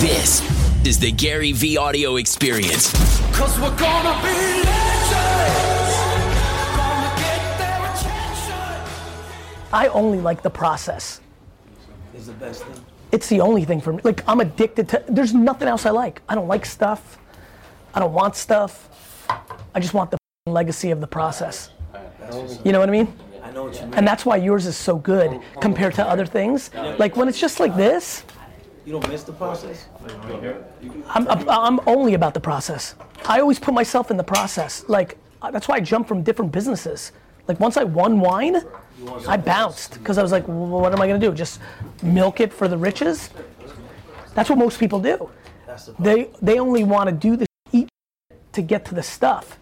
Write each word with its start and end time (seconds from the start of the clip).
This 0.00 0.42
is 0.84 0.98
the 0.98 1.12
GaryVee 1.12 1.78
audio 1.78 2.16
experience. 2.16 2.90
Cause 3.32 3.56
we're 3.60 3.76
gonna 3.78 4.20
be 4.22 4.34
legends. 4.66 5.94
Gonna 6.76 7.14
get 7.16 7.58
their 7.58 7.78
attention. 7.92 8.92
I 9.72 9.88
only 9.92 10.20
like 10.20 10.42
the 10.42 10.50
process. 10.50 11.20
is 12.12 12.26
the 12.26 12.32
best 12.32 12.64
thing. 12.64 12.84
It's 13.12 13.28
the 13.28 13.40
only 13.40 13.64
thing 13.64 13.80
for 13.80 13.92
me. 13.92 14.00
Like 14.02 14.28
I'm 14.28 14.40
addicted 14.40 14.88
to. 14.88 15.04
There's 15.08 15.32
nothing 15.32 15.68
else 15.68 15.86
I 15.86 15.90
like. 15.90 16.22
I 16.28 16.34
don't 16.34 16.48
like 16.48 16.66
stuff. 16.66 17.18
I 17.94 18.00
don't 18.00 18.12
want 18.12 18.34
stuff. 18.34 18.88
I 19.76 19.78
just 19.78 19.94
want 19.94 20.10
the 20.10 20.16
f***ing 20.16 20.54
legacy 20.54 20.90
of 20.90 21.00
the 21.00 21.06
process. 21.06 21.70
You 22.64 22.72
know 22.72 22.80
what 22.80 22.88
I 22.88 22.92
mean? 22.92 23.14
I 23.44 23.52
know 23.52 23.64
what 23.64 23.76
you 23.76 23.82
mean. 23.82 23.94
And 23.94 24.08
that's 24.08 24.26
why 24.26 24.38
yours 24.38 24.66
is 24.66 24.76
so 24.76 24.96
good 24.96 25.40
compared 25.60 25.94
to 25.94 26.04
other 26.04 26.26
things. 26.26 26.70
Like 26.98 27.14
when 27.16 27.28
it's 27.28 27.38
just 27.38 27.60
like 27.60 27.76
this, 27.76 28.24
You 28.84 28.92
don't 28.92 29.08
miss 29.08 29.22
the 29.22 29.32
process. 29.32 29.86
I'm, 31.08 31.26
I'm, 31.28 31.48
I'm 31.48 31.80
only 31.86 32.14
about 32.14 32.34
the 32.34 32.40
process. 32.40 32.94
I 33.26 33.40
always 33.40 33.58
put 33.58 33.72
myself 33.72 34.10
in 34.10 34.16
the 34.16 34.24
process. 34.24 34.84
Like 34.88 35.16
that's 35.52 35.68
why 35.68 35.76
I 35.76 35.80
jumped 35.80 36.08
from 36.08 36.22
different 36.22 36.52
businesses. 36.52 37.12
Like 37.48 37.60
once 37.60 37.76
I 37.76 37.84
won 37.84 38.20
wine, 38.20 38.62
I 39.26 39.36
bounced 39.36 39.94
because 39.94 40.18
I 40.18 40.22
was 40.22 40.32
like, 40.32 40.46
well, 40.48 40.66
what 40.66 40.92
am 40.92 41.00
I 41.00 41.06
gonna 41.06 41.18
do? 41.18 41.32
Just 41.32 41.60
milk 42.02 42.40
it 42.40 42.52
for 42.52 42.68
the 42.68 42.76
riches? 42.76 43.30
That's 44.34 44.50
what 44.50 44.58
most 44.58 44.78
people 44.78 45.00
do. 45.00 45.30
They 45.98 46.30
they 46.42 46.58
only 46.58 46.84
want 46.84 47.08
to 47.08 47.14
do 47.14 47.36
the 47.36 47.46
eat 47.72 47.88
to 48.52 48.62
get 48.62 48.84
to 48.86 48.94
the 48.94 49.02
stuff. 49.02 49.58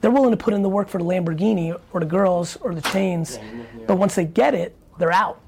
They're 0.00 0.10
willing 0.10 0.30
to 0.30 0.36
put 0.36 0.54
in 0.54 0.62
the 0.62 0.68
work 0.68 0.88
for 0.88 0.98
the 0.98 1.04
Lamborghini 1.04 1.78
or 1.92 2.00
the 2.00 2.06
girls 2.06 2.56
or 2.56 2.74
the 2.74 2.80
chains, 2.80 3.38
but 3.86 3.96
once 3.96 4.14
they 4.14 4.24
get 4.24 4.54
it, 4.54 4.76
they're 4.98 5.12
out. 5.12 5.40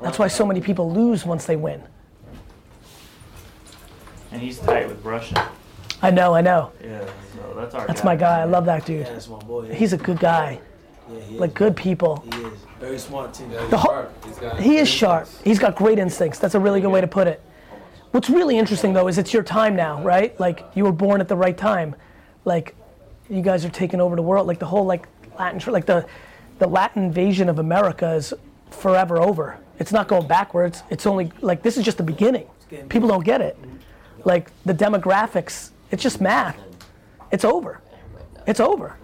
That's 0.00 0.18
why 0.18 0.28
so 0.28 0.44
many 0.44 0.60
people 0.60 0.90
lose 0.92 1.24
once 1.24 1.46
they 1.46 1.56
win. 1.56 1.82
And 4.32 4.42
he's 4.42 4.58
tight 4.58 4.88
with 4.88 5.04
Russia. 5.04 5.48
I 6.02 6.10
know, 6.10 6.34
I 6.34 6.40
know. 6.40 6.72
Yeah, 6.82 7.00
so 7.34 7.54
that's 7.56 7.74
our 7.74 7.86
That's 7.86 8.00
guy. 8.00 8.06
my 8.06 8.16
guy. 8.16 8.40
I 8.40 8.44
love 8.44 8.64
that 8.66 8.84
dude. 8.84 9.06
Yeah, 9.06 9.12
that's 9.12 9.28
my 9.28 9.38
boy. 9.38 9.72
He's 9.72 9.92
a 9.92 9.96
good 9.96 10.18
guy. 10.18 10.60
yeah, 11.10 11.20
he 11.20 11.38
Like 11.38 11.50
is. 11.50 11.54
good 11.56 11.76
people. 11.76 12.24
He 12.32 12.40
is 12.42 12.52
very 12.80 12.98
smart 12.98 13.32
too. 13.32 13.48
The 13.70 13.78
whole, 13.78 14.06
he 14.58 14.76
is 14.78 14.88
sharp. 14.88 15.28
He's 15.44 15.58
got 15.58 15.76
great 15.76 15.98
instincts. 15.98 16.38
That's 16.40 16.54
a 16.54 16.60
really 16.60 16.80
good 16.80 16.90
way 16.90 17.00
to 17.00 17.06
put 17.06 17.26
it. 17.26 17.40
What's 18.10 18.28
really 18.28 18.58
interesting 18.58 18.92
though 18.92 19.08
is 19.08 19.18
it's 19.18 19.32
your 19.32 19.42
time 19.42 19.76
now, 19.76 20.02
right? 20.02 20.38
Like 20.38 20.64
you 20.74 20.84
were 20.84 20.92
born 20.92 21.20
at 21.20 21.28
the 21.28 21.36
right 21.36 21.56
time. 21.56 21.94
Like 22.44 22.74
you 23.30 23.40
guys 23.40 23.64
are 23.64 23.70
taking 23.70 24.00
over 24.00 24.14
the 24.16 24.22
world. 24.22 24.46
Like 24.46 24.58
the 24.58 24.66
whole 24.66 24.84
like 24.84 25.06
Latin, 25.38 25.72
like 25.72 25.86
the 25.86 26.06
the 26.58 26.66
Latin 26.68 27.04
invasion 27.04 27.48
of 27.48 27.58
America 27.60 28.12
is 28.14 28.34
forever 28.70 29.20
over. 29.22 29.58
It's 29.78 29.92
not 29.92 30.08
going 30.08 30.26
backwards. 30.26 30.82
It's 30.90 31.06
only 31.06 31.32
like 31.40 31.62
this 31.62 31.76
is 31.76 31.84
just 31.84 31.96
the 31.96 32.04
beginning. 32.04 32.46
People 32.88 33.08
don't 33.08 33.24
get 33.24 33.40
it. 33.40 33.58
Like 34.24 34.50
the 34.64 34.74
demographics, 34.74 35.70
it's 35.90 36.02
just 36.02 36.20
math. 36.20 36.58
It's 37.30 37.44
over. 37.44 37.80
It's 38.46 38.60
over. 38.60 38.96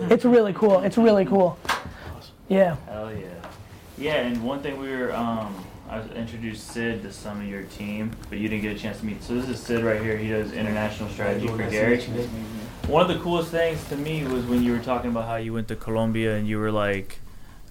It's 0.00 0.24
really 0.24 0.52
cool. 0.52 0.80
It's 0.80 0.98
really 0.98 1.24
cool. 1.24 1.58
Yeah. 2.48 2.76
Hell 2.86 3.12
yeah. 3.12 3.26
Yeah, 3.98 4.14
and 4.16 4.44
one 4.44 4.60
thing 4.60 4.78
we 4.78 4.90
were, 4.94 5.14
um, 5.14 5.64
I 5.88 6.02
introduced 6.14 6.68
Sid 6.68 7.02
to 7.02 7.12
some 7.12 7.40
of 7.40 7.46
your 7.46 7.62
team, 7.62 8.10
but 8.28 8.38
you 8.38 8.48
didn't 8.48 8.62
get 8.62 8.76
a 8.76 8.78
chance 8.78 9.00
to 9.00 9.06
meet. 9.06 9.22
So 9.22 9.34
this 9.34 9.48
is 9.48 9.58
Sid 9.58 9.82
right 9.82 10.02
here. 10.02 10.16
He 10.18 10.28
does 10.28 10.52
international 10.52 11.08
strategy 11.10 11.48
for 11.48 11.70
Gary. 11.70 12.02
One 12.88 13.02
of 13.02 13.08
the 13.08 13.22
coolest 13.22 13.50
things 13.50 13.82
to 13.88 13.96
me 13.96 14.24
was 14.24 14.44
when 14.44 14.62
you 14.62 14.72
were 14.72 14.80
talking 14.80 15.10
about 15.10 15.26
how 15.26 15.36
you 15.36 15.52
went 15.52 15.68
to 15.68 15.76
Colombia 15.76 16.36
and 16.36 16.46
you 16.46 16.58
were 16.58 16.70
like 16.70 17.20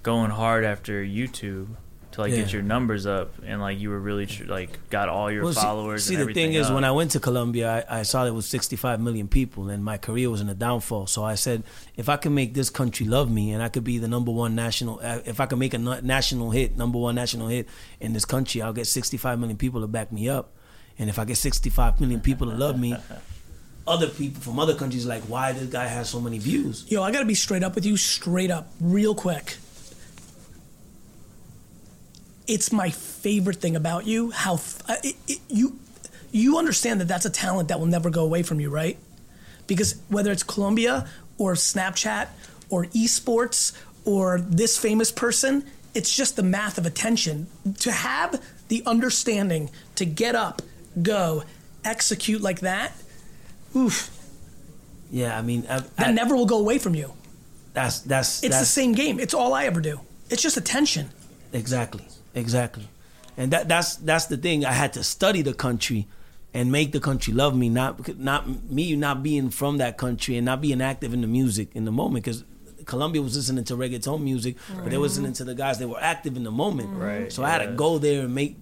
going 0.01 0.31
hard 0.31 0.65
after 0.65 1.03
YouTube 1.03 1.67
to 2.15 2.21
like 2.21 2.31
Yeah. 2.31 2.37
get 2.41 2.53
your 2.53 2.61
numbers 2.61 3.05
up 3.05 3.33
and 3.45 3.61
like 3.61 3.77
you 3.79 3.89
were 3.89 3.99
really 3.99 4.25
tr- 4.25 4.45
like 4.45 4.89
got 4.89 5.09
all 5.09 5.29
your 5.31 5.43
Well, 5.43 5.53
followers. 5.53 6.05
See, 6.05 6.15
and 6.15 6.19
the 6.19 6.21
everything 6.23 6.51
thing 6.51 6.59
is, 6.59 6.67
up. 6.67 6.73
when 6.73 6.83
I 6.83 6.91
went 6.91 7.11
to 7.11 7.19
Colombia, 7.19 7.85
I, 7.89 7.99
I 7.99 8.03
saw 8.03 8.23
there 8.23 8.33
was 8.33 8.45
65 8.47 8.99
million 8.99 9.27
people, 9.27 9.69
and 9.69 9.83
my 9.83 9.97
career 9.97 10.29
was 10.29 10.41
in 10.41 10.49
a 10.49 10.53
downfall. 10.55 11.07
So 11.07 11.23
I 11.23 11.35
said, 11.35 11.63
if 11.95 12.07
I 12.09 12.17
can 12.17 12.33
make 12.33 12.53
this 12.53 12.69
country 12.69 13.05
love 13.05 13.29
me, 13.29 13.51
and 13.51 13.61
I 13.61 13.69
could 13.69 13.83
be 13.83 13.97
the 13.97 14.07
number 14.07 14.31
one 14.31 14.55
national, 14.55 14.99
uh, 15.03 15.19
if 15.25 15.39
I 15.39 15.45
can 15.45 15.59
make 15.59 15.73
a 15.73 15.77
national 15.77 16.51
hit, 16.51 16.77
number 16.77 16.97
one 16.97 17.15
national 17.15 17.47
hit 17.47 17.67
in 17.99 18.13
this 18.13 18.25
country, 18.25 18.61
I'll 18.61 18.73
get 18.73 18.87
65 18.87 19.37
million 19.39 19.57
people 19.57 19.81
to 19.81 19.87
back 19.87 20.11
me 20.11 20.29
up. 20.29 20.51
And 20.97 21.09
if 21.09 21.19
I 21.19 21.25
get 21.25 21.35
65 21.37 21.99
million 21.99 22.21
people 22.21 22.49
to 22.49 22.55
love 22.55 22.79
me, 22.79 22.95
other 23.87 24.07
people 24.07 24.41
from 24.41 24.57
other 24.57 24.73
countries 24.75 25.05
like, 25.05 25.23
why 25.23 25.51
this 25.51 25.67
guy 25.69 25.85
has 25.87 26.09
so 26.09 26.19
many 26.21 26.39
views? 26.39 26.85
Yo, 26.87 27.03
I 27.03 27.11
gotta 27.11 27.25
be 27.25 27.35
straight 27.35 27.63
up 27.63 27.75
with 27.75 27.85
you, 27.85 27.97
straight 27.97 28.49
up, 28.49 28.71
real 28.79 29.13
quick. 29.13 29.57
It's 32.47 32.71
my 32.71 32.89
favorite 32.89 33.57
thing 33.57 33.75
about 33.75 34.05
you. 34.05 34.31
How 34.31 34.55
f- 34.55 34.81
uh, 34.89 34.95
it, 35.03 35.15
it, 35.27 35.39
you 35.49 35.79
you 36.31 36.57
understand 36.57 36.99
that 37.01 37.07
that's 37.07 37.25
a 37.25 37.29
talent 37.29 37.69
that 37.69 37.79
will 37.79 37.85
never 37.87 38.09
go 38.09 38.23
away 38.23 38.43
from 38.43 38.59
you, 38.59 38.69
right? 38.69 38.97
Because 39.67 39.95
whether 40.09 40.31
it's 40.31 40.43
Colombia 40.43 41.07
or 41.37 41.53
Snapchat 41.53 42.27
or 42.69 42.85
esports 42.87 43.73
or 44.03 44.39
this 44.41 44.77
famous 44.77 45.11
person, 45.11 45.63
it's 45.95 46.15
just 46.15 46.35
the 46.35 46.43
math 46.43 46.77
of 46.77 46.85
attention. 46.85 47.47
To 47.79 47.91
have 47.91 48.43
the 48.67 48.83
understanding 48.85 49.71
to 49.95 50.05
get 50.05 50.35
up, 50.35 50.61
go, 51.01 51.43
execute 51.83 52.41
like 52.41 52.59
that, 52.59 52.91
oof, 53.75 54.09
Yeah, 55.11 55.37
I 55.37 55.41
mean, 55.41 55.65
I, 55.69 55.79
that 55.79 56.07
I- 56.07 56.11
never 56.11 56.35
will 56.35 56.45
go 56.45 56.59
away 56.59 56.77
from 56.79 56.93
you. 56.95 57.13
that's 57.73 57.99
that's 58.01 58.43
It's 58.43 58.49
that's, 58.55 58.59
the 58.59 58.65
same 58.65 58.91
game. 58.93 59.19
It's 59.19 59.33
all 59.33 59.53
I 59.53 59.65
ever 59.65 59.81
do. 59.81 60.01
It's 60.29 60.41
just 60.43 60.57
attention. 60.57 61.09
Exactly, 61.53 62.05
exactly, 62.35 62.87
and 63.37 63.51
that 63.51 63.67
that's 63.67 63.95
that's 63.95 64.25
the 64.25 64.37
thing. 64.37 64.65
I 64.65 64.73
had 64.73 64.93
to 64.93 65.03
study 65.03 65.41
the 65.41 65.53
country 65.53 66.07
and 66.53 66.71
make 66.71 66.91
the 66.91 66.99
country 66.99 67.33
love 67.33 67.55
me, 67.55 67.69
not 67.69 68.17
not 68.17 68.47
me 68.69 68.95
not 68.95 69.23
being 69.23 69.49
from 69.49 69.77
that 69.77 69.97
country 69.97 70.37
and 70.37 70.45
not 70.45 70.61
being 70.61 70.81
active 70.81 71.13
in 71.13 71.21
the 71.21 71.27
music 71.27 71.69
in 71.73 71.85
the 71.85 71.91
moment 71.91 72.23
because. 72.23 72.43
Colombia 72.85 73.19
was 73.19 73.35
listening 73.35 73.63
to 73.63 73.75
reggaeton 73.75 74.21
music, 74.21 74.57
but 74.75 74.91
they 74.91 74.97
were 74.97 75.05
listening 75.05 75.33
to 75.33 75.43
the 75.43 75.55
guys 75.55 75.79
that 75.79 75.87
were 75.87 75.99
active 75.99 76.37
in 76.37 76.43
the 76.43 76.51
moment. 76.51 76.87
Right, 76.95 77.33
So 77.33 77.43
I 77.43 77.49
had 77.49 77.65
to 77.65 77.71
go 77.73 77.97
there 77.97 78.25
and 78.25 78.35
make 78.35 78.57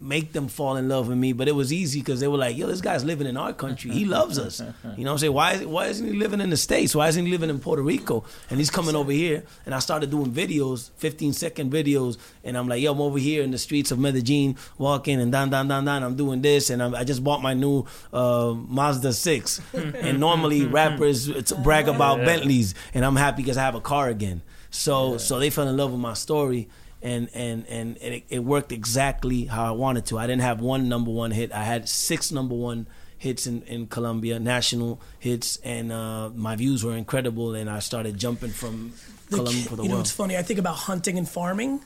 make 0.00 0.32
them 0.32 0.48
fall 0.48 0.76
in 0.76 0.88
love 0.88 1.08
with 1.08 1.18
me. 1.18 1.32
But 1.32 1.48
it 1.48 1.52
was 1.52 1.72
easy 1.72 2.00
because 2.00 2.20
they 2.20 2.28
were 2.28 2.38
like, 2.38 2.56
"Yo, 2.56 2.66
this 2.66 2.80
guy's 2.80 3.04
living 3.04 3.26
in 3.26 3.36
our 3.36 3.52
country. 3.52 3.90
He 3.90 4.04
loves 4.04 4.38
us." 4.38 4.62
You 4.96 5.04
know 5.04 5.10
what 5.10 5.14
I'm 5.14 5.18
saying? 5.18 5.32
Why 5.32 5.52
is 5.52 5.66
why 5.66 5.86
isn't 5.86 6.06
he 6.06 6.14
living 6.14 6.40
in 6.40 6.50
the 6.50 6.56
states? 6.56 6.94
Why 6.94 7.08
isn't 7.08 7.24
he 7.24 7.30
living 7.30 7.50
in 7.50 7.60
Puerto 7.60 7.82
Rico? 7.82 8.24
And 8.50 8.58
he's 8.58 8.70
coming 8.70 8.96
over 8.96 9.12
here. 9.12 9.44
And 9.64 9.74
I 9.74 9.78
started 9.78 10.10
doing 10.10 10.32
videos, 10.32 10.90
15 10.96 11.32
second 11.32 11.70
videos, 11.72 12.16
and 12.42 12.56
I'm 12.56 12.66
like, 12.68 12.82
"Yo, 12.82 12.92
I'm 12.92 13.00
over 13.00 13.18
here 13.18 13.42
in 13.42 13.50
the 13.50 13.58
streets 13.58 13.90
of 13.90 13.98
Medellin, 13.98 14.56
walking 14.76 15.20
and 15.20 15.30
down, 15.30 15.50
down, 15.50 15.68
down, 15.68 15.84
down. 15.84 16.02
I'm 16.02 16.16
doing 16.16 16.42
this, 16.42 16.70
and 16.70 16.82
I'm, 16.82 16.94
I 16.94 17.04
just 17.04 17.22
bought 17.22 17.42
my 17.42 17.54
new 17.54 17.86
uh, 18.12 18.54
Mazda 18.56 19.12
six. 19.12 19.60
and 19.72 20.18
normally 20.18 20.66
rappers 20.66 21.28
it's 21.28 21.52
brag 21.52 21.88
about 21.88 22.18
Bentleys, 22.24 22.74
and 22.94 23.04
I'm 23.04 23.16
happy 23.16 23.42
because 23.42 23.56
I 23.56 23.62
have 23.62 23.74
a 23.74 23.80
car 23.80 24.08
again. 24.08 24.42
So 24.70 25.18
so 25.18 25.38
they 25.38 25.50
fell 25.50 25.68
in 25.68 25.76
love 25.76 25.92
with 25.92 26.00
my 26.00 26.14
story 26.14 26.68
and 27.02 27.28
and 27.34 27.66
and, 27.68 27.96
and 27.98 28.14
it, 28.14 28.24
it 28.28 28.38
worked 28.40 28.72
exactly 28.72 29.44
how 29.44 29.64
I 29.66 29.70
wanted 29.72 30.06
to. 30.06 30.18
I 30.18 30.26
didn't 30.26 30.42
have 30.42 30.60
one 30.60 30.88
number 30.88 31.10
one 31.10 31.30
hit. 31.30 31.52
I 31.52 31.64
had 31.64 31.88
six 31.88 32.30
number 32.32 32.54
one 32.54 32.86
hits 33.16 33.46
in, 33.46 33.62
in 33.62 33.86
Colombia, 33.88 34.38
national 34.38 35.00
hits, 35.18 35.56
and 35.64 35.90
uh, 35.90 36.30
my 36.34 36.54
views 36.56 36.84
were 36.84 36.94
incredible. 36.96 37.54
And 37.54 37.68
I 37.68 37.80
started 37.80 38.16
jumping 38.16 38.50
from 38.50 38.92
The 39.30 39.36
Colombia 39.36 39.62
key- 39.62 39.68
for 39.68 39.76
the 39.76 39.82
you 39.82 39.88
know, 39.88 39.96
world. 39.96 40.06
it's 40.06 40.14
funny. 40.14 40.36
I 40.36 40.42
think 40.42 40.58
about 40.60 40.76
hunting 40.76 41.18
and 41.18 41.28
farming. 41.28 41.80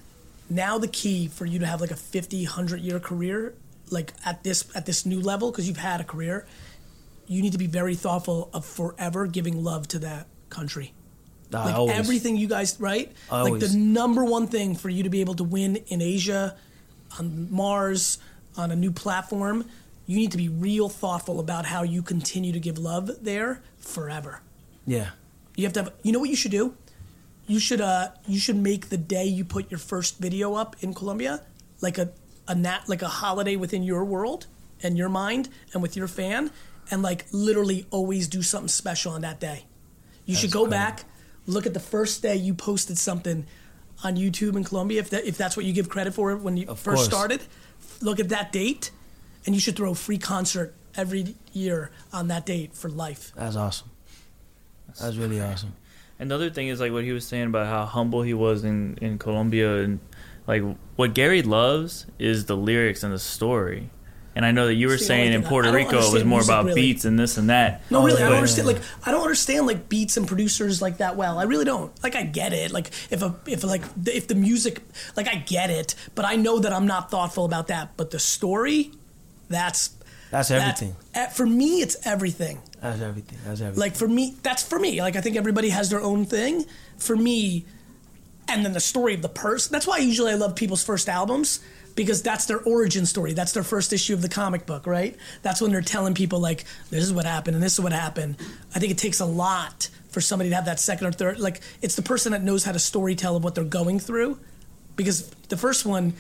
Now 0.51 0.77
the 0.79 0.89
key 0.89 1.29
for 1.29 1.47
you 1.47 1.59
to 1.61 1.67
have 1.67 1.81
like 1.81 1.91
a 1.91 1.97
50, 1.97 2.45
100 2.45 2.81
year 2.81 3.01
career, 3.01 3.55
like 3.91 4.13
at 4.27 4.43
this 4.45 4.65
at 4.77 4.85
this 4.87 5.07
new 5.07 5.21
level, 5.21 5.51
because 5.51 5.67
you've 5.67 5.79
had 5.79 6.01
a 6.01 6.05
career, 6.05 6.47
you 7.27 7.41
need 7.41 7.53
to 7.53 7.59
be 7.59 7.67
very 7.67 7.95
thoughtful 7.95 8.51
of 8.53 8.65
forever 8.67 9.27
giving 9.27 9.63
love 9.65 9.89
to 9.89 9.99
that 10.01 10.27
country. 10.51 10.93
I 11.55 11.67
Like 11.67 11.75
always- 11.75 11.97
everything 11.99 12.37
you 12.37 12.47
guys, 12.49 12.77
right? 12.81 13.13
Like 13.31 13.59
the 13.61 13.77
number 13.77 14.25
one 14.25 14.47
thing 14.47 14.75
for 14.75 14.89
you 14.89 15.03
to 15.03 15.11
be 15.11 15.21
able 15.21 15.35
to 15.35 15.45
win 15.45 15.77
in 15.89 16.01
Asia, 16.01 16.57
on 17.19 17.49
Mars, 17.51 18.19
on 18.57 18.71
a 18.71 18.77
new 18.77 18.91
platform, 18.91 19.65
you 20.07 20.17
need 20.17 20.31
to 20.33 20.37
be 20.39 20.49
real 20.49 20.89
thoughtful 20.89 21.41
about 21.41 21.67
how 21.67 21.83
you 21.83 22.03
continue 22.03 22.53
to 22.53 22.61
give 22.61 22.79
love 22.79 23.11
there 23.23 23.63
forever. 23.79 24.41
yeah, 24.87 25.11
You 25.57 25.65
have 25.65 25.73
to 25.75 25.83
have. 25.85 25.93
You 26.03 26.13
know 26.13 26.19
what 26.19 26.31
you 26.31 26.37
should 26.37 26.51
do? 26.51 26.75
You 27.47 27.59
should 27.61 27.81
uh 27.81 28.09
you 28.27 28.39
should 28.39 28.57
make 28.57 28.89
the 28.89 28.97
day 28.97 29.25
you 29.27 29.45
put 29.45 29.71
your 29.71 29.79
first 29.79 30.19
video 30.19 30.55
up 30.55 30.77
in 30.81 30.95
Colombia 30.95 31.43
like 31.81 31.99
a 31.99 32.11
a 32.49 32.55
nat 32.55 32.83
like 32.89 33.03
a 33.03 33.09
holiday 33.09 33.57
within 33.57 33.83
your 33.83 34.05
world 34.05 34.47
and 34.83 34.97
your 34.97 35.09
mind 35.09 35.49
and 35.73 35.83
with 35.83 35.97
your 35.97 36.09
fan 36.09 36.51
and 36.91 37.03
like 37.03 37.27
literally 37.33 37.87
always 37.91 38.27
do 38.29 38.43
something 38.43 38.69
special 38.69 39.13
on 39.13 39.21
that 39.23 39.39
day. 39.41 39.67
You 40.25 40.35
should 40.37 40.53
go 40.53 40.67
back, 40.67 41.05
look 41.47 41.67
at 41.67 41.75
the 41.75 41.81
first 41.81 42.23
day 42.23 42.37
you 42.37 42.55
posted 42.55 42.97
something 42.99 43.47
on 44.05 44.17
YouTube 44.17 44.57
in 44.57 44.65
Colombia 44.65 45.01
if 45.01 45.11
that 45.11 45.25
if 45.25 45.37
that's 45.37 45.57
what 45.57 45.65
you 45.67 45.73
give 45.73 45.89
credit 45.89 46.15
for 46.15 46.37
when 46.37 46.57
you 46.57 46.67
Of 46.69 46.79
first 46.79 46.97
course. 46.97 47.07
started. 47.07 47.43
Look 48.01 48.19
at 48.21 48.29
that 48.31 48.53
date 48.53 48.91
and 49.47 49.55
you 49.55 49.61
should 49.61 49.77
throw 49.77 49.91
a 49.93 49.95
free 49.95 50.19
concert 50.19 50.75
every 50.97 51.35
year 51.53 51.91
on 52.13 52.29
that 52.29 52.45
date 52.47 52.75
for 52.75 52.89
life. 52.91 53.33
that's 53.37 53.57
awesome. 53.57 53.91
That's 55.01 55.17
really 55.17 55.41
awesome. 55.41 55.75
Another 56.19 56.51
thing 56.51 56.69
is 56.69 56.81
like 56.81 56.93
what 56.93 57.03
he 57.05 57.13
was 57.13 57.25
saying 57.27 57.47
about 57.47 57.67
how 57.67 57.85
humble 57.87 58.23
he 58.23 58.35
was 58.35 58.63
in 58.65 58.99
in 59.01 59.19
Colombia 59.19 59.79
and 59.83 60.01
like 60.47 60.63
what 60.97 61.15
Gary 61.15 61.43
loves 61.43 62.07
is 62.19 62.47
the 62.47 62.57
lyrics 62.57 63.03
and 63.03 63.13
the 63.13 63.19
story. 63.19 63.91
And 64.35 64.47
I 64.47 64.51
know 64.51 64.67
that 64.67 64.75
you 64.75 64.89
were 64.89 64.97
See, 64.97 65.05
saying 65.05 65.33
in 65.35 65.43
Puerto 65.43 65.71
Rico 65.71 65.99
it 65.99 66.13
was 66.13 66.25
more 66.25 66.41
about 66.41 66.65
really. 66.65 66.81
beats 66.81 67.05
and 67.05 67.19
this 67.19 67.37
and 67.37 67.51
that. 67.51 67.83
No, 67.91 68.03
really, 68.05 68.23
I 68.23 68.27
don't 68.29 68.37
understand. 68.37 68.67
Like, 68.67 68.81
I 69.05 69.11
don't 69.11 69.21
understand 69.21 69.67
like 69.67 69.89
beats 69.91 70.17
and 70.17 70.27
producers 70.27 70.81
like 70.81 70.99
that 70.99 71.17
well. 71.17 71.39
I 71.39 71.43
really 71.43 71.67
don't. 71.67 71.93
Like, 72.03 72.17
I 72.17 72.23
get 72.23 72.53
it. 72.55 72.71
Like, 72.71 72.89
if 73.11 73.21
a 73.23 73.35
if 73.47 73.63
like 73.63 73.83
the- 74.03 74.17
if 74.17 74.29
the 74.29 74.35
music, 74.35 74.81
like, 75.17 75.29
I 75.29 75.35
get 75.37 75.69
it, 75.71 75.95
but 76.15 76.25
I 76.25 76.37
know 76.37 76.59
that 76.61 76.73
I'm 76.73 76.87
not 76.87 77.11
thoughtful 77.11 77.45
about 77.45 77.67
that. 77.67 77.97
But 77.99 78.11
the 78.11 78.19
story, 78.19 78.93
that's 79.51 79.91
That's 80.31 80.51
everything. 80.51 80.97
eh, 81.15 81.27
for 81.27 81.45
me, 81.45 81.83
it's 81.83 81.97
everything. 82.07 82.61
That's 82.81 83.03
everything. 83.03 83.39
That's 83.45 83.61
everything. 83.61 83.81
Like 83.81 83.95
for 83.97 84.09
me, 84.09 84.35
that's 84.43 84.63
for 84.63 84.79
me. 84.79 85.01
Like 85.03 85.15
I 85.17 85.21
think 85.21 85.37
everybody 85.37 85.69
has 85.69 85.91
their 85.91 86.01
own 86.01 86.25
thing. 86.25 86.65
For 86.97 87.17
me, 87.17 87.67
and 88.49 88.65
then 88.65 88.73
the 88.73 88.81
story 88.81 89.13
of 89.15 89.21
the 89.23 89.29
person. 89.29 89.73
That's 89.73 89.87
why 89.87 89.99
usually 89.99 90.33
I 90.33 90.37
love 90.37 90.57
people's 90.57 90.83
first 90.85 91.09
albums 91.09 91.61
because 91.95 92.23
that's 92.23 92.47
their 92.47 92.61
origin 92.61 93.07
story. 93.07 93.33
That's 93.33 93.53
their 93.53 93.63
first 93.63 93.93
issue 93.93 94.15
of 94.15 94.23
the 94.23 94.29
comic 94.29 94.67
book, 94.67 94.87
right? 94.87 95.17
That's 95.43 95.61
when 95.61 95.73
they're 95.73 95.81
telling 95.81 96.15
people 96.15 96.41
like, 96.41 96.65
this 96.91 97.05
is 97.05 97.13
what 97.13 97.25
happened 97.25 97.55
and 97.55 97.63
this 97.63 97.75
is 97.75 97.81
what 97.81 97.93
happened. 97.93 98.37
I 98.75 98.79
think 98.79 98.93
it 98.93 98.99
takes 98.99 99.21
a 99.21 99.27
lot 99.27 99.89
for 100.11 100.21
somebody 100.21 100.51
to 100.51 100.57
have 100.57 100.67
that 100.67 100.81
second 100.81 101.07
or 101.07 101.13
third. 101.13 101.39
Like 101.41 101.61
it's 101.81 101.97
the 101.97 102.03
person 102.03 102.33
that 102.33 102.43
knows 102.43 102.65
how 102.65 102.73
to 102.73 102.79
story 102.79 103.15
tell 103.15 103.37
of 103.37 103.45
what 103.45 103.55
they're 103.55 103.65
going 103.65 103.99
through, 103.99 104.39
because 104.97 105.29
the 105.49 105.57
first 105.57 105.87
one 105.87 106.15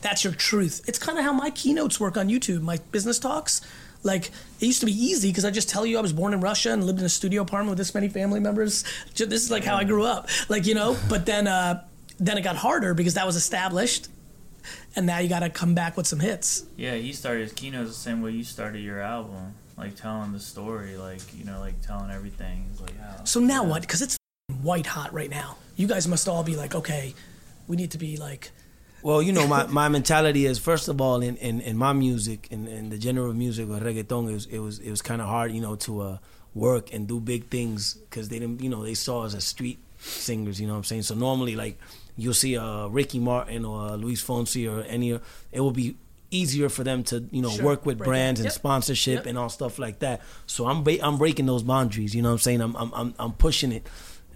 that's 0.00 0.24
your 0.24 0.32
truth. 0.32 0.82
It's 0.86 0.98
kind 0.98 1.18
of 1.18 1.24
how 1.24 1.32
my 1.32 1.50
keynotes 1.50 1.98
work 1.98 2.16
on 2.16 2.28
YouTube, 2.28 2.62
my 2.62 2.78
business 2.92 3.18
talks. 3.18 3.60
Like 4.04 4.30
it 4.60 4.66
used 4.66 4.80
to 4.80 4.86
be 4.86 4.92
easy 4.92 5.28
because 5.28 5.44
I 5.44 5.50
just 5.50 5.68
tell 5.68 5.84
you 5.84 5.98
I 5.98 6.00
was 6.00 6.12
born 6.12 6.32
in 6.32 6.40
Russia 6.40 6.72
and 6.72 6.84
lived 6.84 7.00
in 7.00 7.04
a 7.04 7.08
studio 7.08 7.42
apartment 7.42 7.70
with 7.70 7.78
this 7.78 7.94
many 7.94 8.08
family 8.08 8.38
members. 8.38 8.84
This 9.16 9.42
is 9.42 9.50
like 9.50 9.64
how 9.64 9.74
I 9.76 9.84
grew 9.84 10.04
up, 10.04 10.28
like 10.48 10.66
you 10.66 10.74
know. 10.74 10.96
But 11.08 11.26
then, 11.26 11.48
uh, 11.48 11.84
then 12.18 12.38
it 12.38 12.42
got 12.42 12.56
harder 12.56 12.94
because 12.94 13.14
that 13.14 13.26
was 13.26 13.34
established, 13.34 14.08
and 14.96 15.06
now 15.06 15.18
you 15.18 15.28
got 15.28 15.40
to 15.40 15.50
come 15.50 15.74
back 15.74 15.96
with 15.96 16.06
some 16.06 16.20
hits. 16.20 16.64
Yeah, 16.76 16.94
he 16.94 17.12
started 17.12 17.42
his 17.42 17.52
keynotes 17.52 17.90
the 17.90 17.94
same 17.94 18.22
way 18.22 18.32
you 18.32 18.44
started 18.44 18.80
your 18.80 19.00
album, 19.00 19.54
like 19.76 19.94
telling 19.96 20.32
the 20.32 20.40
story, 20.40 20.96
like 20.96 21.20
you 21.36 21.44
know, 21.44 21.60
like 21.60 21.80
telling 21.82 22.10
everything. 22.10 22.66
It's 22.70 22.80
like, 22.80 22.98
how, 22.98 23.24
So 23.24 23.40
now 23.40 23.64
what? 23.64 23.82
Because 23.82 24.02
it's 24.02 24.16
white 24.62 24.86
hot 24.86 25.12
right 25.12 25.30
now. 25.30 25.56
You 25.76 25.86
guys 25.86 26.08
must 26.08 26.28
all 26.28 26.42
be 26.42 26.56
like, 26.56 26.74
okay, 26.74 27.14
we 27.66 27.76
need 27.76 27.92
to 27.92 27.98
be 27.98 28.16
like, 28.16 28.50
Well, 29.02 29.22
you 29.22 29.32
know, 29.32 29.46
my, 29.46 29.66
my 29.66 29.88
mentality 29.88 30.46
is 30.46 30.58
first 30.58 30.88
of 30.88 31.00
all 31.00 31.20
in, 31.22 31.36
in, 31.36 31.60
in 31.60 31.76
my 31.76 31.92
music 31.92 32.48
in, 32.50 32.66
in 32.66 32.88
the 32.90 33.00
genre 33.00 33.28
of 33.28 33.36
music 33.36 33.68
or 33.68 33.78
reggaeton, 33.78 34.28
it 34.30 34.32
was 34.32 34.46
it 34.46 34.58
was 34.58 34.78
it 34.80 34.90
was 34.90 35.02
kind 35.02 35.20
of 35.20 35.28
hard, 35.28 35.52
you 35.52 35.60
know, 35.60 35.76
to 35.76 36.00
uh, 36.00 36.18
work 36.54 36.92
and 36.92 37.06
do 37.06 37.20
big 37.20 37.48
things 37.48 37.94
because 37.94 38.28
they 38.28 38.38
didn't, 38.38 38.62
you 38.62 38.68
know, 38.68 38.82
they 38.82 38.94
saw 38.94 39.24
us 39.24 39.34
as 39.34 39.44
street 39.44 39.78
singers. 39.98 40.60
You 40.60 40.66
know 40.66 40.72
what 40.72 40.78
I'm 40.78 40.84
saying? 40.84 41.02
So 41.02 41.14
normally, 41.14 41.54
like 41.54 41.78
you'll 42.18 42.34
see 42.34 42.58
uh, 42.58 42.88
Ricky 42.88 43.18
Martin 43.18 43.64
or 43.64 43.80
uh, 43.88 43.96
Luis 43.96 44.22
Fonsi 44.22 44.68
or 44.70 44.82
any, 44.82 45.12
it 45.52 45.60
will 45.60 45.70
be 45.70 45.96
easier 46.30 46.68
for 46.68 46.84
them 46.84 47.02
to 47.04 47.26
you 47.30 47.40
know 47.40 47.48
Sure, 47.48 47.64
work 47.64 47.86
with 47.86 47.96
break 47.98 48.06
it. 48.06 48.10
brands 48.10 48.40
and 48.40 48.44
Yep. 48.46 48.52
sponsorship 48.52 49.14
Yep. 49.20 49.26
and 49.26 49.38
all 49.38 49.48
stuff 49.48 49.78
like 49.78 50.00
that. 50.00 50.20
So 50.46 50.66
I'm 50.66 50.82
ba- 50.84 51.02
I'm 51.02 51.16
breaking 51.16 51.46
those 51.46 51.62
boundaries. 51.62 52.14
You 52.14 52.20
know 52.20 52.28
what 52.28 52.34
I'm 52.34 52.38
saying? 52.40 52.60
I'm 52.60 52.76
I'm 52.76 52.92
I'm, 52.92 53.14
I'm 53.18 53.32
pushing 53.32 53.72
it. 53.72 53.86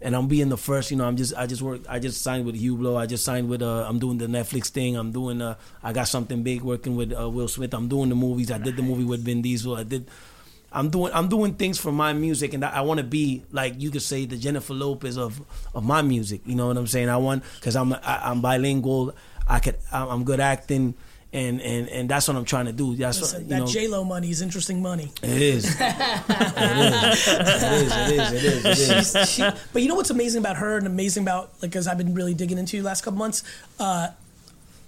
And 0.05 0.17
I'm 0.17 0.27
being 0.27 0.49
the 0.49 0.57
first, 0.57 0.91
you 0.91 0.97
know. 0.97 1.05
I'm 1.05 1.17
just, 1.17 1.33
I 1.37 1.47
just 1.47 1.63
work. 1.63 1.83
I 1.89 2.01
just 2.01 2.23
signed 2.23 2.45
with 2.45 2.61
Hublot. 2.61 2.97
I 2.99 3.07
just 3.07 3.25
signed 3.25 3.49
with. 3.49 3.63
Uh, 3.63 3.87
I'm 3.89 4.01
doing 4.01 4.19
the 4.19 4.27
Netflix 4.27 4.67
thing. 4.67 4.97
I'm 4.97 5.13
doing. 5.13 5.41
Uh, 5.41 5.55
I 5.81 5.93
got 5.93 6.09
something 6.09 6.43
big 6.43 6.63
working 6.63 6.97
with 6.97 7.13
uh, 7.17 7.31
Will 7.31 7.47
Smith. 7.47 7.73
I'm 7.73 7.87
doing 7.87 8.09
the 8.09 8.17
movies. 8.17 8.51
I 8.51 8.59
did 8.59 8.75
the 8.77 8.83
movie 8.83 9.05
with 9.05 9.25
Vin 9.25 9.43
Diesel. 9.43 9.77
I 9.77 9.85
did. 9.85 10.09
I'm 10.75 10.91
doing. 10.91 11.13
I'm 11.15 11.29
doing 11.29 11.55
things 11.55 11.79
for 11.79 11.93
my 11.93 12.13
music, 12.13 12.55
and 12.55 12.65
I, 12.65 12.71
I 12.71 12.81
want 12.83 12.99
to 12.99 13.05
be 13.05 13.43
like 13.53 13.75
you 13.81 13.91
could 13.91 14.03
say 14.03 14.25
the 14.27 14.37
Jennifer 14.37 14.75
Lopez 14.75 15.17
of 15.19 15.41
of 15.75 15.85
my 15.85 16.03
music. 16.03 16.41
You 16.47 16.55
know 16.55 16.69
what 16.69 16.77
I'm 16.77 16.87
saying? 16.87 17.09
I 17.09 17.17
want 17.19 17.45
because 17.57 17.77
I'm 17.77 17.93
I, 17.93 18.21
I'm 18.31 18.41
bilingual. 18.41 19.15
I 19.47 19.59
could. 19.59 19.77
I'm 19.93 20.09
I'm 20.09 20.25
good 20.25 20.41
acting. 20.41 20.95
And, 21.35 21.63
and, 21.63 21.89
and 21.89 22.11
that's 22.11 22.29
what 22.29 22.37
I'm 22.37 22.45
trying 22.45 22.67
to 22.67 22.73
do. 22.75 22.95
That's 22.95 23.19
listen, 23.19 23.49
what, 23.49 23.59
you 23.61 23.65
that 23.65 23.73
J 23.73 23.89
Lo 23.89 24.05
money 24.05 24.29
is 24.29 24.43
interesting 24.43 24.83
money. 24.83 25.11
it 25.23 25.31
is. 25.41 25.65
it 25.65 25.81
is. 25.81 27.27
It 27.27 27.43
is. 27.73 27.97
It 27.97 28.13
is. 28.13 28.33
It 28.33 28.45
is. 28.45 28.65
It 28.65 28.97
is. 28.99 29.13
She's- 29.13 29.31
she, 29.31 29.43
but 29.73 29.81
you 29.81 29.89
know 29.89 29.95
what's 29.95 30.11
amazing 30.11 30.41
about 30.41 30.57
her 30.59 30.77
and 30.77 30.87
amazing 30.87 31.23
about 31.23 31.53
like 31.63 31.75
as 31.75 31.89
I've 31.89 31.97
been 31.97 32.13
really 32.13 32.35
digging 32.35 32.59
into 32.59 32.77
the 32.77 32.83
last 32.83 33.03
couple 33.03 33.19
months, 33.19 33.45
uh, 33.81 34.09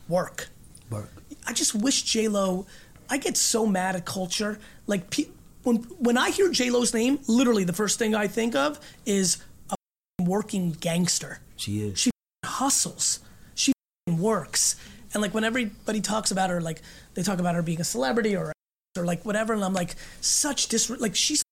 work. 0.07 0.49
Work. 0.91 1.11
I 1.47 1.55
just 1.55 1.75
wish 1.75 2.03
J 2.03 2.29
Lo. 2.29 2.67
I 3.09 3.17
get 3.17 3.39
so 3.39 3.67
mad 3.67 3.97
at 3.97 4.05
culture. 4.05 4.59
Like 4.87 5.09
pe- 5.09 5.29
when 5.65 5.77
when 5.99 6.17
I 6.17 6.31
hear 6.31 6.51
J 6.51 6.71
Lo's 6.71 6.95
name, 6.95 7.19
literally 7.27 7.65
the 7.65 7.73
first 7.73 7.99
thing 7.99 8.15
I 8.15 8.29
think 8.29 8.55
of 8.55 8.79
is 9.05 9.39
a 9.71 9.77
working 10.23 10.73
gangster. 10.73 11.41
She 11.57 11.83
is. 11.83 11.99
She 11.99 12.11
hustles. 12.45 13.21
She 13.55 13.73
works. 14.07 14.77
And 15.13 15.23
like 15.23 15.35
when 15.35 15.45
everybody 15.45 16.01
talks 16.01 16.31
about 16.31 16.51
her, 16.51 16.61
like 16.61 16.83
they 17.15 17.23
talk 17.23 17.41
about 17.41 17.55
her 17.55 17.63
being 17.63 17.81
a 17.81 17.85
celebrity 17.85 18.37
or 18.37 18.53
or 18.97 19.05
like 19.05 19.25
whatever, 19.25 19.55
and 19.55 19.65
I'm 19.65 19.75
like 19.75 19.97
such 20.21 20.69
dis 20.69 20.89
like 20.91 21.17
she's 21.17 21.43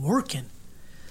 working. 0.00 0.46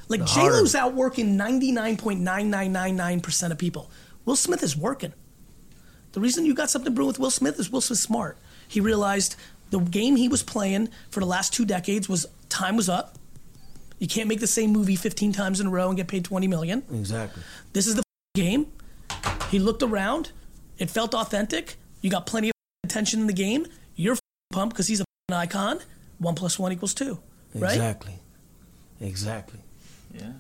Like 0.08 0.26
J 0.26 0.50
Lo's 0.50 0.76
out 0.76 0.94
working 0.94 1.38
99.9999% 1.38 3.52
of 3.52 3.58
people. 3.58 3.90
Will 4.24 4.36
Smith 4.36 4.62
is 4.64 4.78
working. 4.78 5.14
The 6.12 6.20
reason 6.20 6.46
you 6.46 6.54
got 6.54 6.70
something 6.70 6.94
brewing 6.94 7.08
with 7.08 7.18
Will 7.20 7.32
Smith 7.32 7.60
is 7.60 7.72
Will 7.72 7.82
Smith's 7.82 8.04
smart. 8.04 8.38
He 8.68 8.80
realized 8.80 9.36
the 9.72 9.80
game 9.80 10.16
he 10.16 10.28
was 10.28 10.44
playing 10.44 10.90
for 11.10 11.20
the 11.20 11.26
last 11.26 11.54
two 11.54 11.66
decades 11.66 12.08
was 12.08 12.28
time 12.56 12.76
was 12.76 12.90
up. 12.90 13.18
You 14.00 14.08
can't 14.08 14.28
make 14.28 14.40
the 14.40 14.48
same 14.48 14.72
movie 14.72 14.96
15 14.96 15.32
times 15.32 15.60
in 15.60 15.68
a 15.68 15.70
row 15.70 15.88
and 15.88 15.98
get 15.98 16.08
paid 16.08 16.26
20 16.26 16.48
million. 16.48 16.84
Exactly. 16.92 17.44
This 17.74 17.88
is 17.88 17.96
the 17.96 18.04
game. 18.36 18.68
He 19.50 19.60
looked 19.60 19.84
around. 19.84 20.32
It 20.78 20.90
felt 20.90 21.14
authentic. 21.14 21.76
You 22.02 22.10
got 22.10 22.26
plenty 22.26 22.50
of 22.50 22.54
attention 22.84 23.22
in 23.22 23.28
the 23.28 23.34
game. 23.34 23.68
You're 23.96 24.18
pumped 24.52 24.74
because 24.74 24.88
he's 24.88 25.02
a 25.02 25.06
icon. 25.32 25.80
One 26.20 26.36
plus 26.36 26.58
one 26.58 26.72
equals 26.72 26.94
two, 26.94 27.20
right? 27.54 27.72
Exactly. 27.72 28.20
Exactly. 29.02 29.60
yeah. 30.14 30.32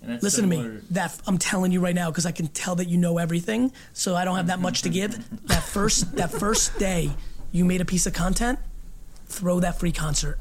And 0.00 0.10
that's 0.10 0.22
Listen 0.22 0.48
to 0.48 0.56
me. 0.56 0.80
That 0.90 1.18
I'm 1.26 1.38
telling 1.38 1.72
you 1.72 1.80
right 1.80 1.94
now 1.94 2.10
because 2.10 2.26
I 2.26 2.32
can 2.32 2.48
tell 2.48 2.74
that 2.76 2.88
you 2.88 2.98
know 2.98 3.18
everything. 3.18 3.72
So 3.92 4.14
I 4.14 4.24
don't 4.24 4.36
have 4.36 4.48
that 4.48 4.60
much 4.60 4.82
to 4.82 4.88
mm-hmm. 4.88 5.12
give. 5.12 5.46
That 5.48 5.62
first 5.62 6.16
that 6.16 6.30
first 6.30 6.78
day 6.78 7.10
you 7.52 7.64
made 7.64 7.80
a 7.80 7.84
piece 7.84 8.06
of 8.06 8.12
content, 8.12 8.58
throw 9.26 9.60
that 9.60 9.78
free 9.78 9.92
concert. 9.92 10.38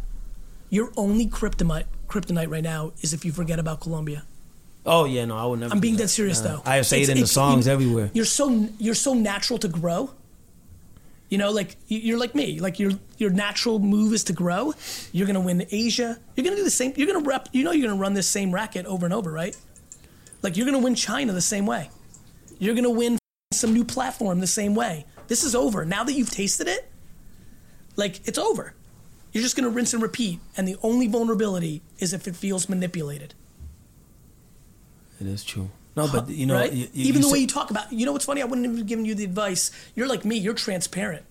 Your 0.71 0.91
only 0.97 1.27
kryptonite 1.27 1.85
kryptonite 2.07 2.49
right 2.49 2.63
now 2.63 2.93
is 3.01 3.13
if 3.13 3.23
you 3.23 3.31
forget 3.31 3.59
about 3.59 3.79
Colombia. 3.81 4.23
Oh 4.85 5.05
yeah, 5.05 5.25
no, 5.25 5.37
I 5.37 5.45
would 5.45 5.59
never. 5.59 5.71
I'm 5.73 5.79
being 5.79 5.93
that. 5.97 6.03
dead 6.03 6.09
serious 6.09 6.41
Nah. 6.41 6.47
though. 6.55 6.61
I 6.65 6.81
say 6.81 7.03
it 7.03 7.09
in 7.09 7.19
the 7.19 7.27
songs 7.27 7.67
you- 7.67 7.73
everywhere. 7.73 8.09
You're 8.13 8.25
so 8.25 8.67
you're 8.79 8.95
so 8.95 9.13
natural 9.13 9.59
to 9.59 9.67
grow. 9.67 10.09
You 11.29 11.37
know, 11.37 11.51
like 11.51 11.75
you- 11.87 11.99
you're 11.99 12.17
like 12.17 12.33
me. 12.35 12.59
Like 12.59 12.79
your 12.79 12.93
your 13.17 13.29
natural 13.29 13.77
move 13.79 14.13
is 14.13 14.23
to 14.25 14.33
grow. 14.33 14.73
You're 15.11 15.27
gonna 15.27 15.39
win 15.41 15.65
Asia. 15.71 16.17
You're 16.35 16.43
gonna 16.45 16.55
do 16.55 16.63
the 16.63 16.71
same. 16.71 16.93
You're 16.95 17.07
gonna 17.07 17.19
rep. 17.25 17.49
You 17.51 17.63
know, 17.63 17.71
you're 17.71 17.87
gonna 17.87 17.99
run 18.01 18.13
this 18.15 18.27
same 18.27 18.51
racket 18.51 18.85
over 18.87 19.05
and 19.05 19.13
over, 19.13 19.31
right? 19.31 19.55
Like 20.41 20.57
you're 20.57 20.65
gonna 20.65 20.79
win 20.79 20.95
China 20.95 21.31
the 21.33 21.41
same 21.41 21.65
way. 21.65 21.89
You're 22.59 22.75
gonna 22.75 22.89
win 22.89 23.19
some 23.53 23.73
new 23.73 23.83
platform 23.85 24.39
the 24.39 24.47
same 24.47 24.73
way. 24.73 25.05
This 25.27 25.43
is 25.43 25.53
over. 25.53 25.85
Now 25.85 26.03
that 26.05 26.13
you've 26.13 26.31
tasted 26.31 26.67
it, 26.67 26.89
like 27.97 28.21
it's 28.27 28.37
over. 28.39 28.73
You're 29.31 29.43
just 29.43 29.55
gonna 29.55 29.69
rinse 29.69 29.93
and 29.93 30.01
repeat. 30.01 30.39
And 30.57 30.67
the 30.67 30.77
only 30.83 31.07
vulnerability 31.07 31.81
is 31.99 32.13
if 32.13 32.27
it 32.27 32.35
feels 32.35 32.67
manipulated. 32.67 33.33
It 35.19 35.27
is 35.27 35.43
true. 35.43 35.69
No, 35.95 36.07
but 36.07 36.29
you 36.29 36.45
know, 36.45 36.55
right? 36.55 36.71
you, 36.71 36.87
you, 36.93 37.05
Even 37.05 37.21
you 37.21 37.27
the 37.27 37.33
way 37.33 37.39
you 37.39 37.47
talk 37.47 37.69
about, 37.69 37.91
you 37.91 38.05
know 38.05 38.13
what's 38.13 38.25
funny? 38.25 38.41
I 38.41 38.45
wouldn't 38.45 38.77
have 38.77 38.87
given 38.87 39.05
you 39.05 39.13
the 39.13 39.25
advice. 39.25 39.71
You're 39.93 40.07
like 40.07 40.23
me. 40.23 40.37
You're 40.37 40.53
transparent. 40.53 41.25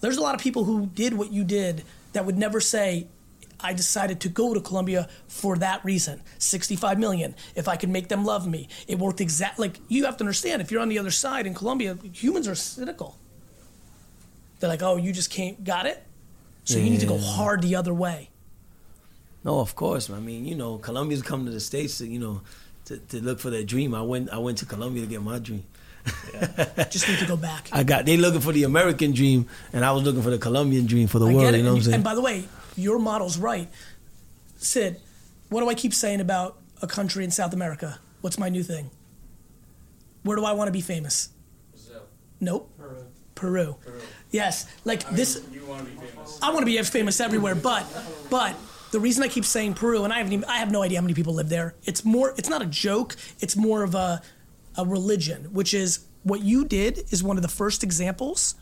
There's 0.00 0.18
a 0.18 0.20
lot 0.20 0.34
of 0.34 0.40
people 0.40 0.64
who 0.64 0.86
did 0.86 1.14
what 1.14 1.32
you 1.32 1.42
did 1.42 1.84
that 2.12 2.26
would 2.26 2.36
never 2.36 2.60
say, 2.60 3.06
"I 3.58 3.72
decided 3.72 4.20
to 4.20 4.28
go 4.28 4.52
to 4.52 4.60
Colombia 4.60 5.08
for 5.26 5.56
that 5.56 5.82
reason." 5.84 6.20
65 6.38 6.98
million. 6.98 7.34
If 7.54 7.66
I 7.66 7.76
could 7.76 7.88
make 7.88 8.08
them 8.08 8.24
love 8.24 8.46
me, 8.46 8.68
it 8.86 8.98
worked 8.98 9.22
exactly. 9.22 9.68
Like 9.68 9.80
you 9.88 10.04
have 10.04 10.18
to 10.18 10.24
understand. 10.24 10.60
If 10.60 10.70
you're 10.70 10.82
on 10.82 10.90
the 10.90 10.98
other 10.98 11.10
side 11.10 11.46
in 11.46 11.54
Colombia, 11.54 11.96
humans 12.12 12.46
are 12.46 12.54
cynical. 12.54 13.16
They're 14.60 14.70
like, 14.70 14.82
"Oh, 14.82 14.96
you 14.96 15.12
just 15.12 15.30
can't 15.30 15.64
got 15.64 15.86
it." 15.86 16.05
So 16.66 16.78
you 16.78 16.90
need 16.90 17.00
to 17.00 17.06
go 17.06 17.16
hard 17.16 17.62
the 17.62 17.76
other 17.76 17.94
way. 17.94 18.30
No, 19.44 19.60
of 19.60 19.76
course. 19.76 20.10
I 20.10 20.18
mean, 20.18 20.44
you 20.44 20.56
know, 20.56 20.78
Colombians 20.78 21.22
come 21.22 21.44
to 21.46 21.52
the 21.52 21.60
states 21.60 21.98
to 21.98 22.06
you 22.06 22.18
know 22.18 22.42
to, 22.86 22.98
to 22.98 23.22
look 23.22 23.38
for 23.38 23.50
their 23.50 23.62
dream. 23.62 23.94
I 23.94 24.02
went 24.02 24.30
I 24.30 24.38
went 24.38 24.58
to 24.58 24.66
Colombia 24.66 25.02
to 25.02 25.08
get 25.08 25.22
my 25.22 25.38
dream. 25.38 25.64
Just 26.90 27.08
need 27.08 27.18
to 27.20 27.26
go 27.26 27.36
back. 27.36 27.68
I 27.72 27.84
got 27.84 28.04
they 28.04 28.16
looking 28.16 28.40
for 28.40 28.52
the 28.52 28.64
American 28.64 29.12
dream, 29.12 29.46
and 29.72 29.84
I 29.84 29.92
was 29.92 30.02
looking 30.02 30.22
for 30.22 30.30
the 30.30 30.38
Colombian 30.38 30.86
dream 30.86 31.06
for 31.06 31.20
the 31.20 31.26
I 31.26 31.34
world. 31.34 31.54
You 31.54 31.62
know 31.62 31.70
what 31.70 31.76
I'm 31.76 31.82
saying? 31.82 31.94
and 31.94 32.04
by 32.04 32.16
the 32.16 32.20
way, 32.20 32.48
your 32.76 32.98
model's 32.98 33.38
right. 33.38 33.68
Sid, 34.56 35.00
what 35.48 35.60
do 35.60 35.68
I 35.68 35.74
keep 35.74 35.94
saying 35.94 36.20
about 36.20 36.58
a 36.82 36.88
country 36.88 37.24
in 37.24 37.30
South 37.30 37.52
America? 37.52 38.00
What's 38.22 38.38
my 38.38 38.48
new 38.48 38.64
thing? 38.64 38.90
Where 40.24 40.36
do 40.36 40.44
I 40.44 40.52
want 40.52 40.66
to 40.68 40.72
be 40.72 40.80
famous? 40.80 41.28
Brazil. 41.70 42.02
Nope. 42.40 42.72
Peru. 42.76 43.76
Peru. 43.84 44.00
Yes. 44.30 44.66
Like 44.84 45.08
this. 45.10 45.42
You 45.52 45.64
want 45.66 45.86
to 45.86 45.90
be 45.90 46.06
famous. 46.06 46.38
I 46.42 46.48
want 46.48 46.60
to 46.60 46.66
be 46.66 46.82
famous 46.82 47.20
everywhere, 47.20 47.54
but 47.54 47.86
but 48.30 48.56
the 48.92 49.00
reason 49.00 49.22
I 49.22 49.28
keep 49.28 49.44
saying 49.44 49.74
Peru, 49.74 50.04
and 50.04 50.12
I 50.12 50.18
haven't 50.18 50.32
even, 50.32 50.44
I 50.46 50.58
have 50.58 50.70
no 50.70 50.82
idea 50.82 50.98
how 50.98 51.02
many 51.02 51.14
people 51.14 51.34
live 51.34 51.48
there. 51.48 51.74
It's 51.84 52.04
more. 52.04 52.34
It's 52.36 52.48
not 52.48 52.62
a 52.62 52.66
joke. 52.66 53.16
It's 53.40 53.56
more 53.56 53.82
of 53.82 53.94
a 53.94 54.22
a 54.76 54.84
religion, 54.84 55.44
which 55.52 55.72
is 55.72 56.04
what 56.22 56.40
you 56.40 56.64
did 56.64 57.04
is 57.10 57.22
one 57.22 57.36
of 57.36 57.42
the 57.42 57.48
first 57.48 57.82
examples 57.82 58.56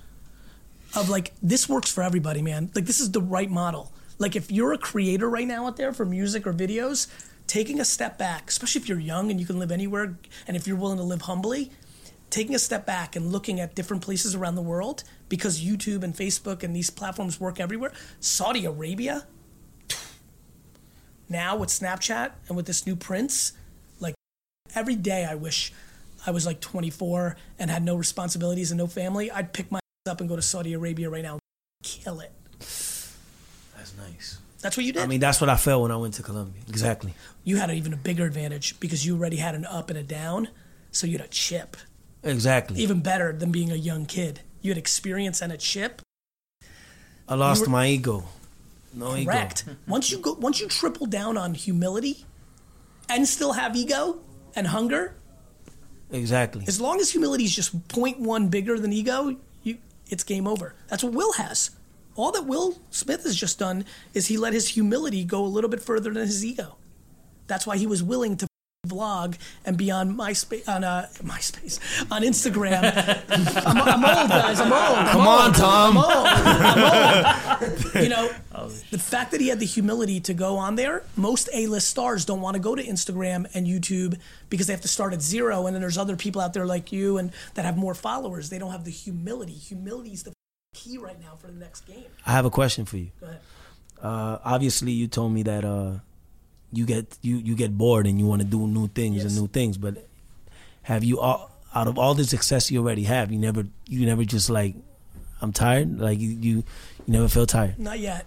of 0.94 1.08
like 1.08 1.32
this 1.42 1.68
works 1.68 1.90
for 1.90 2.02
everybody, 2.02 2.42
man. 2.42 2.70
Like 2.74 2.86
this 2.86 3.00
is 3.00 3.10
the 3.10 3.20
right 3.20 3.50
model. 3.50 3.92
Like 4.18 4.36
if 4.36 4.50
you're 4.50 4.72
a 4.72 4.78
creator 4.78 5.28
right 5.28 5.46
now 5.46 5.66
out 5.66 5.76
there 5.76 5.92
for 5.92 6.04
music 6.04 6.46
or 6.46 6.52
videos, 6.52 7.08
taking 7.46 7.80
a 7.80 7.84
step 7.84 8.16
back, 8.16 8.48
especially 8.48 8.80
if 8.80 8.88
you're 8.88 9.00
young 9.00 9.30
and 9.30 9.40
you 9.40 9.46
can 9.46 9.58
live 9.58 9.72
anywhere, 9.72 10.16
and 10.46 10.56
if 10.56 10.66
you're 10.66 10.76
willing 10.76 10.98
to 10.98 11.04
live 11.04 11.22
humbly, 11.22 11.72
taking 12.34 12.56
a 12.56 12.58
step 12.58 12.84
back 12.84 13.14
and 13.14 13.30
looking 13.30 13.60
at 13.60 13.76
different 13.76 14.02
places 14.02 14.34
around 14.34 14.56
the 14.56 14.62
world 14.62 15.04
because 15.28 15.60
YouTube 15.60 16.02
and 16.02 16.14
Facebook 16.14 16.64
and 16.64 16.74
these 16.74 16.90
platforms 16.90 17.38
work 17.38 17.60
everywhere. 17.60 17.92
Saudi 18.18 18.64
Arabia, 18.64 19.24
now 21.28 21.56
with 21.56 21.68
Snapchat 21.68 22.32
and 22.48 22.56
with 22.56 22.66
this 22.66 22.86
new 22.86 22.96
Prince, 22.96 23.52
like 24.00 24.16
every 24.74 24.96
day 24.96 25.24
I 25.24 25.36
wish 25.36 25.72
I 26.26 26.32
was 26.32 26.44
like 26.44 26.60
24 26.60 27.36
and 27.60 27.70
had 27.70 27.84
no 27.84 27.94
responsibilities 27.94 28.72
and 28.72 28.78
no 28.78 28.88
family. 28.88 29.30
I'd 29.30 29.52
pick 29.52 29.70
my 29.70 29.78
up 30.10 30.18
and 30.18 30.28
go 30.28 30.34
to 30.34 30.42
Saudi 30.42 30.72
Arabia 30.72 31.08
right 31.08 31.22
now, 31.22 31.34
and 31.34 31.40
kill 31.84 32.18
it. 32.18 32.32
That's 32.58 33.94
nice. 33.96 34.38
That's 34.60 34.76
what 34.76 34.84
you 34.84 34.92
did. 34.92 35.02
I 35.02 35.06
mean, 35.06 35.20
that's 35.20 35.40
what 35.40 35.50
I 35.50 35.56
felt 35.56 35.82
when 35.82 35.92
I 35.92 35.96
went 35.96 36.14
to 36.14 36.24
Colombia. 36.24 36.62
Exactly. 36.68 37.14
you 37.44 37.58
had 37.58 37.70
even 37.70 37.92
a 37.92 37.96
bigger 37.96 38.24
advantage 38.24 38.80
because 38.80 39.06
you 39.06 39.14
already 39.14 39.36
had 39.36 39.54
an 39.54 39.64
up 39.66 39.88
and 39.88 39.98
a 39.98 40.02
down, 40.02 40.48
so 40.90 41.06
you 41.06 41.18
had 41.18 41.26
a 41.26 41.30
chip. 41.30 41.76
Exactly. 42.24 42.80
Even 42.80 43.00
better 43.00 43.32
than 43.32 43.52
being 43.52 43.70
a 43.70 43.76
young 43.76 44.06
kid. 44.06 44.40
You 44.62 44.70
had 44.70 44.78
experience 44.78 45.40
and 45.42 45.52
a 45.52 45.56
chip. 45.56 46.00
I 47.28 47.34
lost 47.34 47.62
were- 47.62 47.68
my 47.68 47.88
ego. 47.88 48.24
No 48.92 49.16
ego. 49.16 49.30
Correct. 49.30 49.64
once 49.88 50.10
you 50.10 50.18
go, 50.18 50.34
once 50.34 50.60
you 50.60 50.68
triple 50.68 51.06
down 51.06 51.36
on 51.36 51.54
humility, 51.54 52.24
and 53.08 53.26
still 53.28 53.52
have 53.52 53.76
ego 53.76 54.20
and 54.56 54.68
hunger, 54.68 55.14
Exactly. 56.10 56.64
as 56.68 56.80
long 56.80 57.00
as 57.00 57.10
humility 57.10 57.44
is 57.44 57.54
just 57.54 57.76
0.1 57.88 58.50
bigger 58.50 58.78
than 58.78 58.92
ego, 58.92 59.36
you, 59.62 59.78
it's 60.08 60.22
game 60.22 60.46
over. 60.46 60.74
That's 60.88 61.02
what 61.02 61.12
Will 61.12 61.32
has. 61.32 61.70
All 62.16 62.30
that 62.32 62.46
Will 62.46 62.78
Smith 62.90 63.24
has 63.24 63.34
just 63.34 63.58
done 63.58 63.84
is 64.14 64.28
he 64.28 64.36
let 64.36 64.52
his 64.52 64.68
humility 64.68 65.24
go 65.24 65.44
a 65.44 65.48
little 65.48 65.68
bit 65.68 65.82
further 65.82 66.12
than 66.12 66.22
his 66.26 66.44
ego. 66.44 66.76
That's 67.48 67.66
why 67.66 67.76
he 67.76 67.86
was 67.86 68.02
willing 68.02 68.36
to 68.36 68.46
vlog 68.84 69.36
and 69.64 69.76
be 69.76 69.90
on 69.90 70.16
MySpace 70.16 70.68
on 70.68 70.84
uh, 70.84 71.08
MySpace 71.22 71.78
on 72.10 72.22
Instagram. 72.22 72.82
I'm, 73.66 73.78
I'm 73.78 74.04
old, 74.04 74.28
guys. 74.30 74.60
I'm 74.60 74.72
old. 74.72 74.98
I'm 74.98 75.06
Come 75.08 75.20
old. 75.26 75.40
on, 75.40 75.52
Tom. 75.52 75.98
I'm 75.98 76.04
old. 76.04 76.26
I'm 76.26 77.62
old. 77.62 77.94
You 78.04 78.08
know, 78.10 78.28
the 78.90 78.98
fact 78.98 79.30
that 79.30 79.40
he 79.40 79.48
had 79.48 79.60
the 79.60 79.66
humility 79.66 80.20
to 80.20 80.34
go 80.34 80.56
on 80.56 80.74
there, 80.74 81.04
most 81.16 81.48
A-list 81.54 81.88
stars 81.88 82.24
don't 82.24 82.40
want 82.40 82.54
to 82.54 82.60
go 82.60 82.74
to 82.74 82.82
Instagram 82.82 83.46
and 83.54 83.66
YouTube 83.66 84.18
because 84.50 84.66
they 84.66 84.72
have 84.72 84.82
to 84.82 84.88
start 84.88 85.12
at 85.12 85.22
zero, 85.22 85.66
and 85.66 85.74
then 85.74 85.80
there's 85.80 85.96
other 85.98 86.16
people 86.16 86.40
out 86.42 86.52
there 86.52 86.66
like 86.66 86.92
you 86.92 87.16
and 87.18 87.32
that 87.54 87.64
have 87.64 87.76
more 87.76 87.94
followers. 87.94 88.50
They 88.50 88.58
don't 88.58 88.72
have 88.72 88.84
the 88.84 88.90
humility. 88.90 89.52
Humility 89.52 90.12
is 90.12 90.24
the 90.24 90.32
key 90.74 90.98
right 90.98 91.20
now 91.20 91.36
for 91.36 91.46
the 91.46 91.58
next 91.58 91.82
game. 91.86 92.04
I 92.26 92.32
have 92.32 92.44
a 92.44 92.50
question 92.50 92.84
for 92.84 92.96
you. 92.96 93.10
Go 93.20 93.26
ahead. 93.26 93.40
Uh, 94.02 94.38
obviously, 94.44 94.92
you 94.92 95.06
told 95.06 95.32
me 95.32 95.42
that 95.44 95.64
uh, 95.64 95.98
you 96.76 96.84
get 96.86 97.16
you, 97.22 97.36
you 97.36 97.54
get 97.54 97.76
bored 97.76 98.06
and 98.06 98.18
you 98.18 98.26
want 98.26 98.42
to 98.42 98.46
do 98.46 98.66
new 98.66 98.88
things 98.88 99.16
Yes. 99.16 99.24
and 99.26 99.36
new 99.36 99.48
things. 99.48 99.78
But 99.78 100.06
have 100.82 101.04
you 101.04 101.20
all 101.20 101.50
out 101.74 101.88
of 101.88 101.98
all 101.98 102.14
the 102.14 102.24
success 102.24 102.70
you 102.70 102.80
already 102.80 103.04
have, 103.04 103.32
you 103.32 103.38
never 103.38 103.66
you 103.86 104.06
never 104.06 104.24
just 104.24 104.50
like 104.50 104.74
I'm 105.40 105.52
tired. 105.52 105.98
Like 106.00 106.18
you 106.20 106.28
you, 106.30 106.56
you 106.58 106.64
never 107.08 107.28
feel 107.28 107.46
tired. 107.46 107.78
Not 107.78 107.98
yet. 107.98 108.26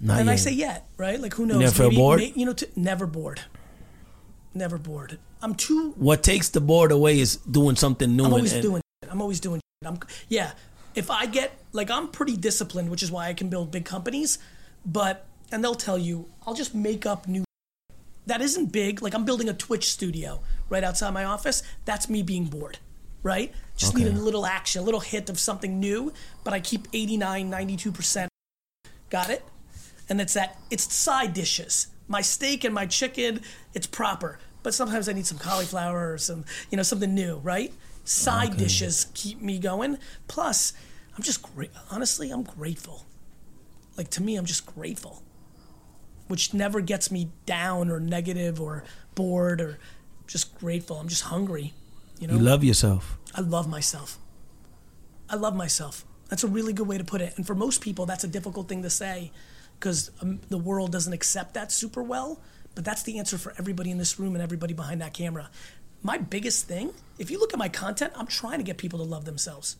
Not 0.00 0.20
and 0.20 0.28
I 0.30 0.36
say 0.36 0.52
yet, 0.52 0.86
right? 0.98 1.18
Like 1.20 1.34
who 1.34 1.46
knows? 1.46 1.58
never 1.60 1.72
feel 1.72 1.90
bored? 1.90 2.20
you 2.20 2.44
know, 2.44 2.52
t- 2.52 2.66
never 2.76 3.06
bored. 3.06 3.40
Never 4.54 4.78
bored. 4.78 5.18
I'm 5.42 5.54
too 5.54 5.92
What 5.96 6.22
takes 6.22 6.48
the 6.50 6.60
bored 6.60 6.92
away 6.92 7.18
is 7.20 7.36
doing 7.36 7.76
something 7.76 8.16
new. 8.16 8.24
I'm 8.24 8.32
always 8.32 8.52
and- 8.52 8.62
doing. 8.62 8.82
Shit. 9.02 9.12
I'm 9.12 9.20
always 9.22 9.40
doing. 9.40 9.60
Shit. 9.82 9.88
I'm 9.88 9.98
yeah. 10.28 10.52
If 10.94 11.10
I 11.10 11.26
get 11.26 11.52
like 11.72 11.90
I'm 11.90 12.08
pretty 12.08 12.36
disciplined, 12.36 12.90
which 12.90 13.02
is 13.02 13.10
why 13.10 13.28
I 13.28 13.34
can 13.34 13.48
build 13.48 13.70
big 13.70 13.84
companies. 13.84 14.38
But 14.84 15.26
and 15.52 15.62
they'll 15.62 15.74
tell 15.74 15.98
you 15.98 16.28
I'll 16.46 16.54
just 16.54 16.74
make 16.74 17.04
up 17.06 17.26
new. 17.28 17.44
That 18.26 18.40
isn't 18.40 18.72
big. 18.72 19.02
Like 19.02 19.14
I'm 19.14 19.24
building 19.24 19.48
a 19.48 19.54
Twitch 19.54 19.88
studio 19.88 20.40
right 20.68 20.84
outside 20.84 21.10
my 21.12 21.24
office. 21.24 21.62
That's 21.84 22.08
me 22.08 22.22
being 22.22 22.46
bored, 22.46 22.78
right? 23.22 23.52
Just 23.76 23.94
need 23.94 24.06
a 24.06 24.10
little 24.10 24.46
action, 24.46 24.82
a 24.82 24.84
little 24.84 25.00
hit 25.00 25.30
of 25.30 25.38
something 25.38 25.78
new. 25.78 26.12
But 26.44 26.52
I 26.52 26.60
keep 26.60 26.88
89, 26.92 27.48
92 27.48 27.92
percent. 27.92 28.30
Got 29.10 29.30
it? 29.30 29.44
And 30.08 30.20
it's 30.20 30.34
that. 30.34 30.58
It's 30.70 30.92
side 30.92 31.34
dishes. 31.34 31.88
My 32.08 32.20
steak 32.20 32.64
and 32.64 32.74
my 32.74 32.86
chicken. 32.86 33.40
It's 33.74 33.86
proper. 33.86 34.38
But 34.62 34.74
sometimes 34.74 35.08
I 35.08 35.12
need 35.12 35.26
some 35.26 35.38
cauliflower 35.38 36.12
or 36.12 36.18
some, 36.18 36.44
you 36.70 36.76
know, 36.76 36.82
something 36.82 37.14
new, 37.14 37.36
right? 37.36 37.72
Side 38.04 38.56
dishes 38.56 39.06
keep 39.14 39.40
me 39.40 39.58
going. 39.58 39.98
Plus, 40.26 40.72
I'm 41.16 41.22
just 41.22 41.42
great. 41.42 41.70
Honestly, 41.90 42.30
I'm 42.30 42.42
grateful. 42.42 43.04
Like 43.96 44.10
to 44.10 44.22
me, 44.22 44.36
I'm 44.36 44.44
just 44.44 44.66
grateful, 44.66 45.22
which 46.28 46.52
never 46.54 46.80
gets 46.80 47.10
me 47.10 47.30
down 47.44 47.90
or 47.90 48.00
negative 48.00 48.60
or 48.60 48.84
bored 49.14 49.60
or 49.60 49.78
just 50.26 50.58
grateful. 50.58 50.98
I'm 50.98 51.08
just 51.08 51.24
hungry. 51.24 51.72
You 52.18 52.28
know, 52.28 52.34
You 52.34 52.40
love 52.40 52.64
yourself. 52.64 53.18
I 53.34 53.40
love 53.40 53.68
myself. 53.68 54.18
I 55.28 55.36
love 55.36 55.54
myself. 55.54 56.04
That's 56.28 56.44
a 56.44 56.48
really 56.48 56.72
good 56.72 56.88
way 56.88 56.98
to 56.98 57.04
put 57.04 57.20
it. 57.20 57.34
And 57.36 57.46
for 57.46 57.54
most 57.54 57.80
people, 57.80 58.06
that's 58.06 58.24
a 58.24 58.28
difficult 58.28 58.68
thing 58.68 58.82
to 58.82 58.90
say 58.90 59.30
because 59.78 60.10
um, 60.22 60.40
the 60.48 60.58
world 60.58 60.92
doesn't 60.92 61.12
accept 61.12 61.54
that 61.54 61.70
super 61.70 62.02
well. 62.02 62.40
But 62.74 62.84
that's 62.84 63.02
the 63.04 63.18
answer 63.18 63.38
for 63.38 63.54
everybody 63.58 63.90
in 63.90 63.98
this 63.98 64.18
room 64.18 64.34
and 64.34 64.42
everybody 64.42 64.74
behind 64.74 65.00
that 65.00 65.14
camera. 65.14 65.50
My 66.02 66.18
biggest 66.18 66.68
thing, 66.68 66.92
if 67.18 67.30
you 67.30 67.38
look 67.38 67.52
at 67.52 67.58
my 67.58 67.68
content, 67.68 68.12
I'm 68.16 68.26
trying 68.26 68.58
to 68.58 68.64
get 68.64 68.76
people 68.76 68.98
to 68.98 69.04
love 69.04 69.24
themselves. 69.24 69.76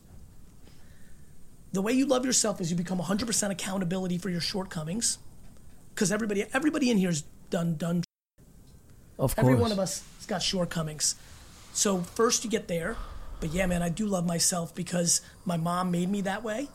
The 1.73 1.81
way 1.81 1.93
you 1.93 2.05
love 2.05 2.25
yourself 2.25 2.59
is 2.59 2.71
you 2.71 2.77
become 2.77 2.99
100% 2.99 3.51
accountability 3.51 4.17
for 4.17 4.29
your 4.29 4.41
shortcomings. 4.41 5.19
Because 5.97 6.11
everybody, 6.11 6.45
everybody 6.53 6.91
in 6.91 6.97
here 6.97 7.09
has 7.09 7.23
done 7.49 7.75
done 7.75 8.03
Of 9.17 9.35
course. 9.35 9.43
Every 9.43 9.55
one 9.55 9.71
of 9.71 9.79
us 9.79 10.03
has 10.17 10.27
got 10.27 10.43
shortcomings. 10.43 11.15
So 11.73 12.01
first 12.01 12.43
you 12.43 12.51
get 12.51 12.67
there, 12.67 12.97
but 13.39 13.49
yeah, 13.49 13.65
man, 13.65 13.81
I 13.81 13.89
do 13.89 14.05
love 14.05 14.23
myself 14.23 14.75
because 14.75 15.21
my 15.43 15.57
mom 15.57 15.89
made 15.89 16.07
me 16.07 16.21
that 16.21 16.43
way, 16.43 16.67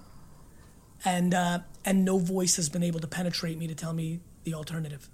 and 1.04 1.34
uh, 1.34 1.60
and 1.84 2.04
no 2.04 2.18
voice 2.18 2.56
has 2.56 2.68
been 2.68 2.82
able 2.82 2.98
to 2.98 3.06
penetrate 3.06 3.56
me 3.58 3.68
to 3.68 3.76
tell 3.76 3.92
me 3.92 4.18
the 4.42 4.54
alternative. 4.54 5.08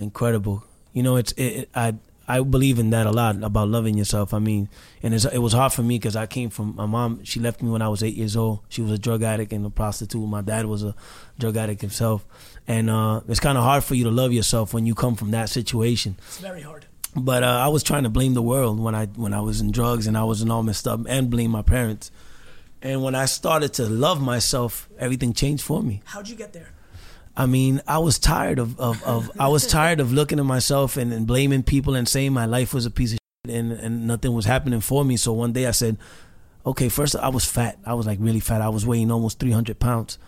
incredible. 0.00 0.64
You 0.92 1.04
know, 1.04 1.14
it's 1.14 1.30
it, 1.32 1.44
it, 1.44 1.68
I 1.76 1.94
I 2.28 2.40
believe 2.40 2.78
in 2.78 2.90
that 2.90 3.06
a 3.06 3.12
lot 3.12 3.42
about 3.42 3.68
loving 3.68 3.96
yourself. 3.96 4.34
I 4.34 4.38
mean, 4.38 4.68
and 5.02 5.14
it's, 5.14 5.24
it 5.24 5.38
was 5.38 5.52
hard 5.52 5.72
for 5.72 5.82
me 5.82 5.98
because 5.98 6.16
I 6.16 6.26
came 6.26 6.50
from 6.50 6.74
my 6.74 6.86
mom. 6.86 7.22
She 7.24 7.38
left 7.38 7.62
me 7.62 7.70
when 7.70 7.82
I 7.82 7.88
was 7.88 8.02
eight 8.02 8.14
years 8.14 8.36
old. 8.36 8.60
She 8.68 8.82
was 8.82 8.90
a 8.90 8.98
drug 8.98 9.22
addict 9.22 9.52
and 9.52 9.64
a 9.64 9.70
prostitute. 9.70 10.26
My 10.28 10.42
dad 10.42 10.66
was 10.66 10.82
a 10.82 10.94
drug 11.38 11.56
addict 11.56 11.80
himself, 11.80 12.26
and 12.66 12.90
uh, 12.90 13.20
it's 13.28 13.40
kind 13.40 13.56
of 13.56 13.64
hard 13.64 13.84
for 13.84 13.94
you 13.94 14.04
to 14.04 14.10
love 14.10 14.32
yourself 14.32 14.74
when 14.74 14.86
you 14.86 14.94
come 14.94 15.14
from 15.14 15.30
that 15.30 15.48
situation. 15.48 16.16
It's 16.26 16.38
very 16.38 16.62
hard. 16.62 16.86
But 17.14 17.42
uh, 17.42 17.46
I 17.46 17.68
was 17.68 17.82
trying 17.82 18.02
to 18.02 18.10
blame 18.10 18.34
the 18.34 18.42
world 18.42 18.78
when 18.78 18.94
I 18.94 19.06
when 19.06 19.32
I 19.32 19.40
was 19.40 19.60
in 19.60 19.70
drugs 19.70 20.06
and 20.06 20.18
I 20.18 20.24
was 20.24 20.42
in 20.42 20.50
all 20.50 20.62
messed 20.62 20.86
up 20.86 21.00
and 21.08 21.30
blame 21.30 21.50
my 21.50 21.62
parents. 21.62 22.10
And 22.82 23.02
when 23.02 23.14
I 23.14 23.24
started 23.24 23.72
to 23.74 23.86
love 23.86 24.20
myself, 24.20 24.88
everything 24.98 25.32
changed 25.32 25.64
for 25.64 25.82
me. 25.82 26.02
How'd 26.04 26.28
you 26.28 26.36
get 26.36 26.52
there? 26.52 26.72
I 27.36 27.46
mean, 27.46 27.82
I 27.86 27.98
was 27.98 28.18
tired 28.18 28.58
of, 28.58 28.78
of, 28.80 29.02
of 29.04 29.30
I 29.38 29.48
was 29.48 29.66
tired 29.66 30.00
of 30.00 30.12
looking 30.12 30.38
at 30.38 30.46
myself 30.46 30.96
and, 30.96 31.12
and 31.12 31.26
blaming 31.26 31.62
people 31.62 31.94
and 31.94 32.08
saying 32.08 32.32
my 32.32 32.46
life 32.46 32.72
was 32.72 32.86
a 32.86 32.90
piece 32.90 33.12
of 33.12 33.18
shit 33.46 33.54
and, 33.54 33.72
and 33.72 34.06
nothing 34.06 34.32
was 34.32 34.46
happening 34.46 34.80
for 34.80 35.04
me. 35.04 35.16
So 35.16 35.32
one 35.34 35.52
day 35.52 35.66
I 35.66 35.72
said, 35.72 35.98
okay, 36.64 36.88
first 36.88 37.14
I 37.14 37.28
was 37.28 37.44
fat. 37.44 37.78
I 37.84 37.92
was 37.94 38.06
like 38.06 38.18
really 38.20 38.40
fat. 38.40 38.62
I 38.62 38.70
was 38.70 38.86
weighing 38.86 39.10
almost 39.10 39.38
300 39.38 39.78
pounds. 39.78 40.18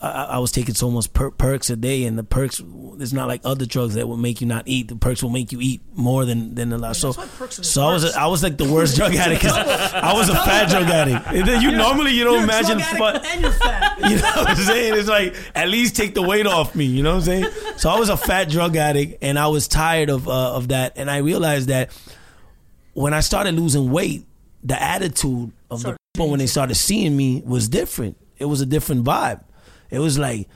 I, 0.00 0.08
I 0.10 0.24
I 0.24 0.38
was 0.38 0.50
taking 0.52 0.74
so 0.74 0.90
much 0.90 1.12
per- 1.12 1.30
perks 1.30 1.70
a 1.70 1.76
day, 1.76 2.04
and 2.04 2.18
the 2.18 2.24
perks 2.24 2.62
it's 3.00 3.12
not 3.12 3.26
like 3.28 3.40
other 3.44 3.66
drugs 3.66 3.94
that 3.94 4.06
will 4.06 4.16
make 4.16 4.40
you 4.40 4.46
not 4.46 4.64
eat. 4.66 4.88
The 4.88 4.96
perks 4.96 5.22
will 5.22 5.30
make 5.30 5.50
you 5.52 5.58
eat 5.60 5.80
more 5.94 6.24
than 6.24 6.54
than 6.54 6.72
a 6.72 6.78
lot. 6.78 6.96
So, 6.96 7.12
why 7.12 7.26
perks 7.26 7.58
are 7.58 7.62
the 7.62 7.66
so 7.68 7.82
I 7.86 7.92
was 7.92 8.04
a, 8.14 8.20
I 8.20 8.26
was 8.26 8.42
like 8.42 8.56
the 8.56 8.70
worst 8.70 8.96
drug 8.96 9.14
addict 9.14 9.42
'cause 9.42 9.52
I 9.56 10.12
was 10.14 10.28
a 10.28 10.34
fat 10.34 10.68
drug 10.68 10.84
addict. 10.88 11.26
And 11.34 11.48
then 11.48 11.62
You 11.62 11.72
normally 11.72 12.12
you 12.12 12.24
don't 12.24 12.34
You're 12.34 12.44
imagine 12.44 12.78
a 12.80 12.84
drug 12.84 12.96
fun- 12.98 13.26
and 13.26 13.40
you're 13.40 13.50
fat. 13.52 13.98
you 14.10 14.16
know 14.16 14.22
what 14.22 14.48
I'm 14.50 14.56
saying? 14.56 14.94
It's 14.94 15.08
like 15.08 15.34
at 15.54 15.68
least 15.68 15.96
take 15.96 16.14
the 16.14 16.22
weight 16.22 16.46
off 16.46 16.74
me. 16.74 16.84
You 16.84 17.02
know 17.02 17.10
what 17.16 17.28
I'm 17.28 17.42
saying? 17.42 17.46
So 17.76 17.90
I 17.90 17.98
was 17.98 18.08
a 18.08 18.16
fat 18.16 18.48
drug 18.48 18.76
addict, 18.76 19.18
and 19.22 19.38
I 19.38 19.46
was 19.48 19.66
tired 19.68 20.10
of 20.10 20.28
uh, 20.28 20.54
of 20.56 20.68
that. 20.68 20.92
And 20.96 21.10
I 21.10 21.18
realized 21.18 21.68
that 21.68 21.90
when 22.92 23.12
I 23.14 23.20
started 23.20 23.54
losing 23.54 23.90
weight, 23.90 24.24
the 24.62 24.80
attitude 24.80 25.52
of 25.70 25.78
the 25.78 25.80
Started 25.80 25.98
people 26.14 26.30
when 26.30 26.38
they 26.38 26.46
started 26.46 26.74
seeing 26.76 27.16
me 27.16 27.42
was 27.44 27.68
different. 27.68 28.16
It 28.38 28.44
was 28.46 28.60
a 28.60 28.66
different 28.66 29.04
vibe. 29.04 29.42
It 29.94 30.00
was 30.00 30.18
like, 30.18 30.48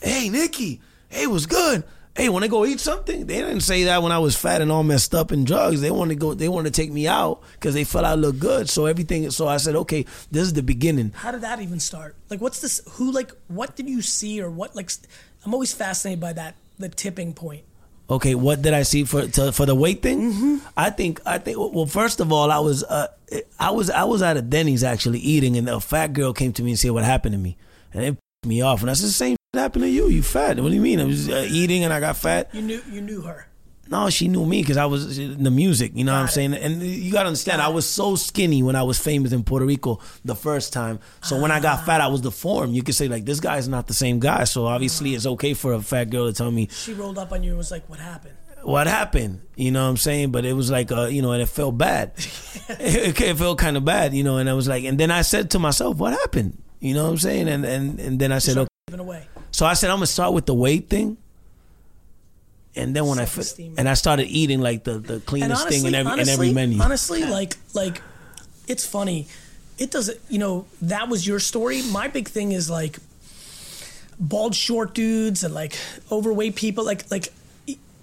"Hey, 0.00 0.28
Nicky, 0.28 0.80
hey, 1.08 1.26
what's 1.26 1.46
good?" 1.46 1.84
Hey, 2.16 2.28
want 2.28 2.44
to 2.44 2.48
go 2.48 2.64
eat 2.64 2.78
something? 2.78 3.26
They 3.26 3.38
didn't 3.38 3.62
say 3.62 3.84
that 3.84 4.00
when 4.00 4.12
I 4.12 4.20
was 4.20 4.36
fat 4.36 4.62
and 4.62 4.70
all 4.70 4.84
messed 4.84 5.16
up 5.16 5.32
in 5.32 5.44
drugs. 5.44 5.80
They 5.80 5.90
wanted 5.90 6.14
to 6.14 6.20
go. 6.20 6.32
They 6.32 6.48
wanted 6.48 6.72
to 6.72 6.80
take 6.80 6.92
me 6.92 7.08
out 7.08 7.42
because 7.54 7.74
they 7.74 7.82
felt 7.82 8.04
I 8.04 8.14
looked 8.14 8.38
good. 8.38 8.70
So 8.70 8.86
everything. 8.86 9.28
So 9.32 9.48
I 9.48 9.56
said, 9.56 9.74
okay, 9.74 10.06
this 10.30 10.44
is 10.44 10.52
the 10.52 10.62
beginning. 10.62 11.10
How 11.16 11.32
did 11.32 11.40
that 11.40 11.60
even 11.60 11.80
start? 11.80 12.14
Like, 12.30 12.40
what's 12.40 12.60
this? 12.60 12.80
Who 12.92 13.10
like? 13.10 13.32
What 13.48 13.74
did 13.74 13.88
you 13.88 14.00
see 14.00 14.40
or 14.40 14.48
what? 14.48 14.76
Like, 14.76 14.92
I'm 15.44 15.52
always 15.54 15.74
fascinated 15.74 16.20
by 16.20 16.34
that. 16.34 16.54
The 16.78 16.88
tipping 16.88 17.34
point. 17.34 17.64
Okay, 18.08 18.34
what 18.34 18.62
did 18.62 18.74
I 18.74 18.82
see 18.82 19.04
for 19.04 19.26
to, 19.26 19.50
for 19.50 19.66
the 19.66 19.74
weight 19.74 20.02
thing? 20.02 20.32
Mm-hmm. 20.32 20.56
I 20.76 20.90
think 20.90 21.20
I 21.26 21.38
think 21.38 21.58
well, 21.58 21.86
first 21.86 22.20
of 22.20 22.32
all, 22.32 22.50
I 22.50 22.58
was 22.60 22.84
uh, 22.84 23.08
I 23.58 23.70
was 23.70 23.90
I 23.90 24.04
was 24.04 24.22
at 24.22 24.36
a 24.36 24.42
Denny's 24.42 24.84
actually 24.84 25.18
eating, 25.20 25.56
and 25.56 25.68
a 25.68 25.80
fat 25.80 26.12
girl 26.12 26.32
came 26.32 26.52
to 26.52 26.62
me 26.62 26.72
and 26.72 26.78
said 26.78 26.90
what 26.92 27.02
happened 27.02 27.32
to 27.32 27.38
me, 27.38 27.56
and 27.92 28.04
it 28.04 28.18
me 28.46 28.60
off. 28.62 28.80
And 28.82 28.90
I 28.90 28.94
said, 28.94 29.08
the 29.08 29.12
same 29.12 29.36
shit 29.54 29.60
happened 29.60 29.84
to 29.84 29.88
you. 29.88 30.08
You 30.08 30.22
fat. 30.22 30.58
What 30.60 30.68
do 30.68 30.74
you 30.74 30.80
mean? 30.80 31.00
I 31.00 31.04
was 31.04 31.28
uh, 31.28 31.46
eating 31.50 31.84
and 31.84 31.92
I 31.92 32.00
got 32.00 32.16
fat. 32.16 32.50
You 32.54 32.62
knew 32.62 32.82
you 32.90 33.00
knew 33.00 33.22
her. 33.22 33.48
No, 33.86 34.08
she 34.08 34.28
knew 34.28 34.46
me 34.46 34.62
because 34.62 34.78
I 34.78 34.86
was 34.86 35.18
in 35.18 35.42
the 35.42 35.50
music. 35.50 35.92
You 35.94 36.04
know 36.04 36.12
what 36.14 36.20
I'm 36.20 36.24
it. 36.24 36.32
saying? 36.32 36.54
And 36.54 36.82
you 36.82 37.12
gotta 37.12 37.26
understand, 37.26 37.60
I 37.60 37.68
was 37.68 37.86
so 37.86 38.16
skinny 38.16 38.62
when 38.62 38.76
I 38.76 38.82
was 38.82 38.98
famous 38.98 39.30
in 39.32 39.44
Puerto 39.44 39.66
Rico 39.66 40.00
the 40.24 40.34
first 40.34 40.72
time. 40.72 41.00
So 41.22 41.38
when 41.38 41.50
I 41.50 41.58
Ah. 41.58 41.60
got 41.60 41.84
fat, 41.84 42.00
I 42.00 42.06
was 42.06 42.22
deformed. 42.22 42.74
You 42.74 42.82
could 42.82 42.94
say 42.94 43.08
like 43.08 43.26
this 43.26 43.40
guy's 43.40 43.68
not 43.68 43.86
the 43.86 43.92
same 43.94 44.20
guy. 44.20 44.44
So 44.44 44.64
obviously, 44.66 45.14
it's 45.14 45.26
okay 45.26 45.52
for 45.52 45.74
a 45.74 45.82
fat 45.82 46.08
girl 46.08 46.26
to 46.26 46.32
tell 46.32 46.50
me 46.50 46.68
She 46.72 46.94
rolled 46.94 47.18
up 47.18 47.30
on 47.32 47.42
you 47.42 47.50
and 47.50 47.58
was 47.58 47.70
like, 47.70 47.86
"What 47.90 48.00
happened?" 48.00 48.34
what 48.62 48.86
happened. 48.86 49.42
You 49.56 49.70
know 49.70 49.82
what 49.84 49.90
I'm 49.90 49.96
saying? 49.98 50.32
But 50.32 50.46
it 50.46 50.54
was 50.54 50.70
like, 50.70 50.90
uh, 50.90 51.04
you 51.08 51.20
know, 51.20 51.32
and 51.32 51.42
it 51.42 51.50
felt 51.50 51.76
bad. 51.76 52.12
it, 52.16 53.20
it 53.20 53.36
felt 53.36 53.58
kind 53.58 53.76
of 53.76 53.84
bad, 53.84 54.14
you 54.14 54.24
know. 54.24 54.38
And 54.38 54.48
I 54.48 54.54
was 54.54 54.66
like, 54.66 54.84
and 54.84 54.98
then 54.98 55.10
I 55.10 55.20
said 55.20 55.50
to 55.50 55.58
myself, 55.58 55.98
what 55.98 56.14
happened? 56.14 56.56
You 56.84 56.92
know 56.92 57.04
what 57.04 57.12
I'm 57.12 57.18
saying? 57.18 57.48
And 57.48 57.64
and 57.64 57.98
and 57.98 58.18
then 58.18 58.30
I 58.30 58.38
said, 58.40 58.58
okay. 58.58 58.68
Away. 58.92 59.26
So 59.52 59.64
I 59.64 59.72
said, 59.72 59.88
I'm 59.88 59.96
gonna 59.96 60.06
start 60.06 60.34
with 60.34 60.44
the 60.44 60.54
weight 60.54 60.90
thing. 60.90 61.16
And 62.76 62.94
then 62.94 63.06
when 63.06 63.18
I 63.18 63.26
and 63.78 63.88
I 63.88 63.94
started 63.94 64.26
eating 64.26 64.60
like 64.60 64.84
the, 64.84 64.98
the 64.98 65.20
cleanest 65.20 65.66
thing 65.66 65.86
in 65.86 65.94
every 65.94 66.20
in 66.20 66.28
every 66.28 66.52
menu. 66.52 66.82
Honestly, 66.82 67.24
like 67.24 67.56
like 67.72 68.02
it's 68.68 68.84
funny. 68.84 69.28
It 69.78 69.90
doesn't 69.90 70.20
you 70.28 70.38
know, 70.38 70.66
that 70.82 71.08
was 71.08 71.26
your 71.26 71.40
story. 71.40 71.80
My 71.90 72.06
big 72.06 72.28
thing 72.28 72.52
is 72.52 72.68
like 72.68 72.98
bald 74.20 74.54
short 74.54 74.94
dudes 74.94 75.42
and 75.42 75.54
like 75.54 75.78
overweight 76.12 76.54
people 76.54 76.84
like 76.84 77.10
like 77.10 77.32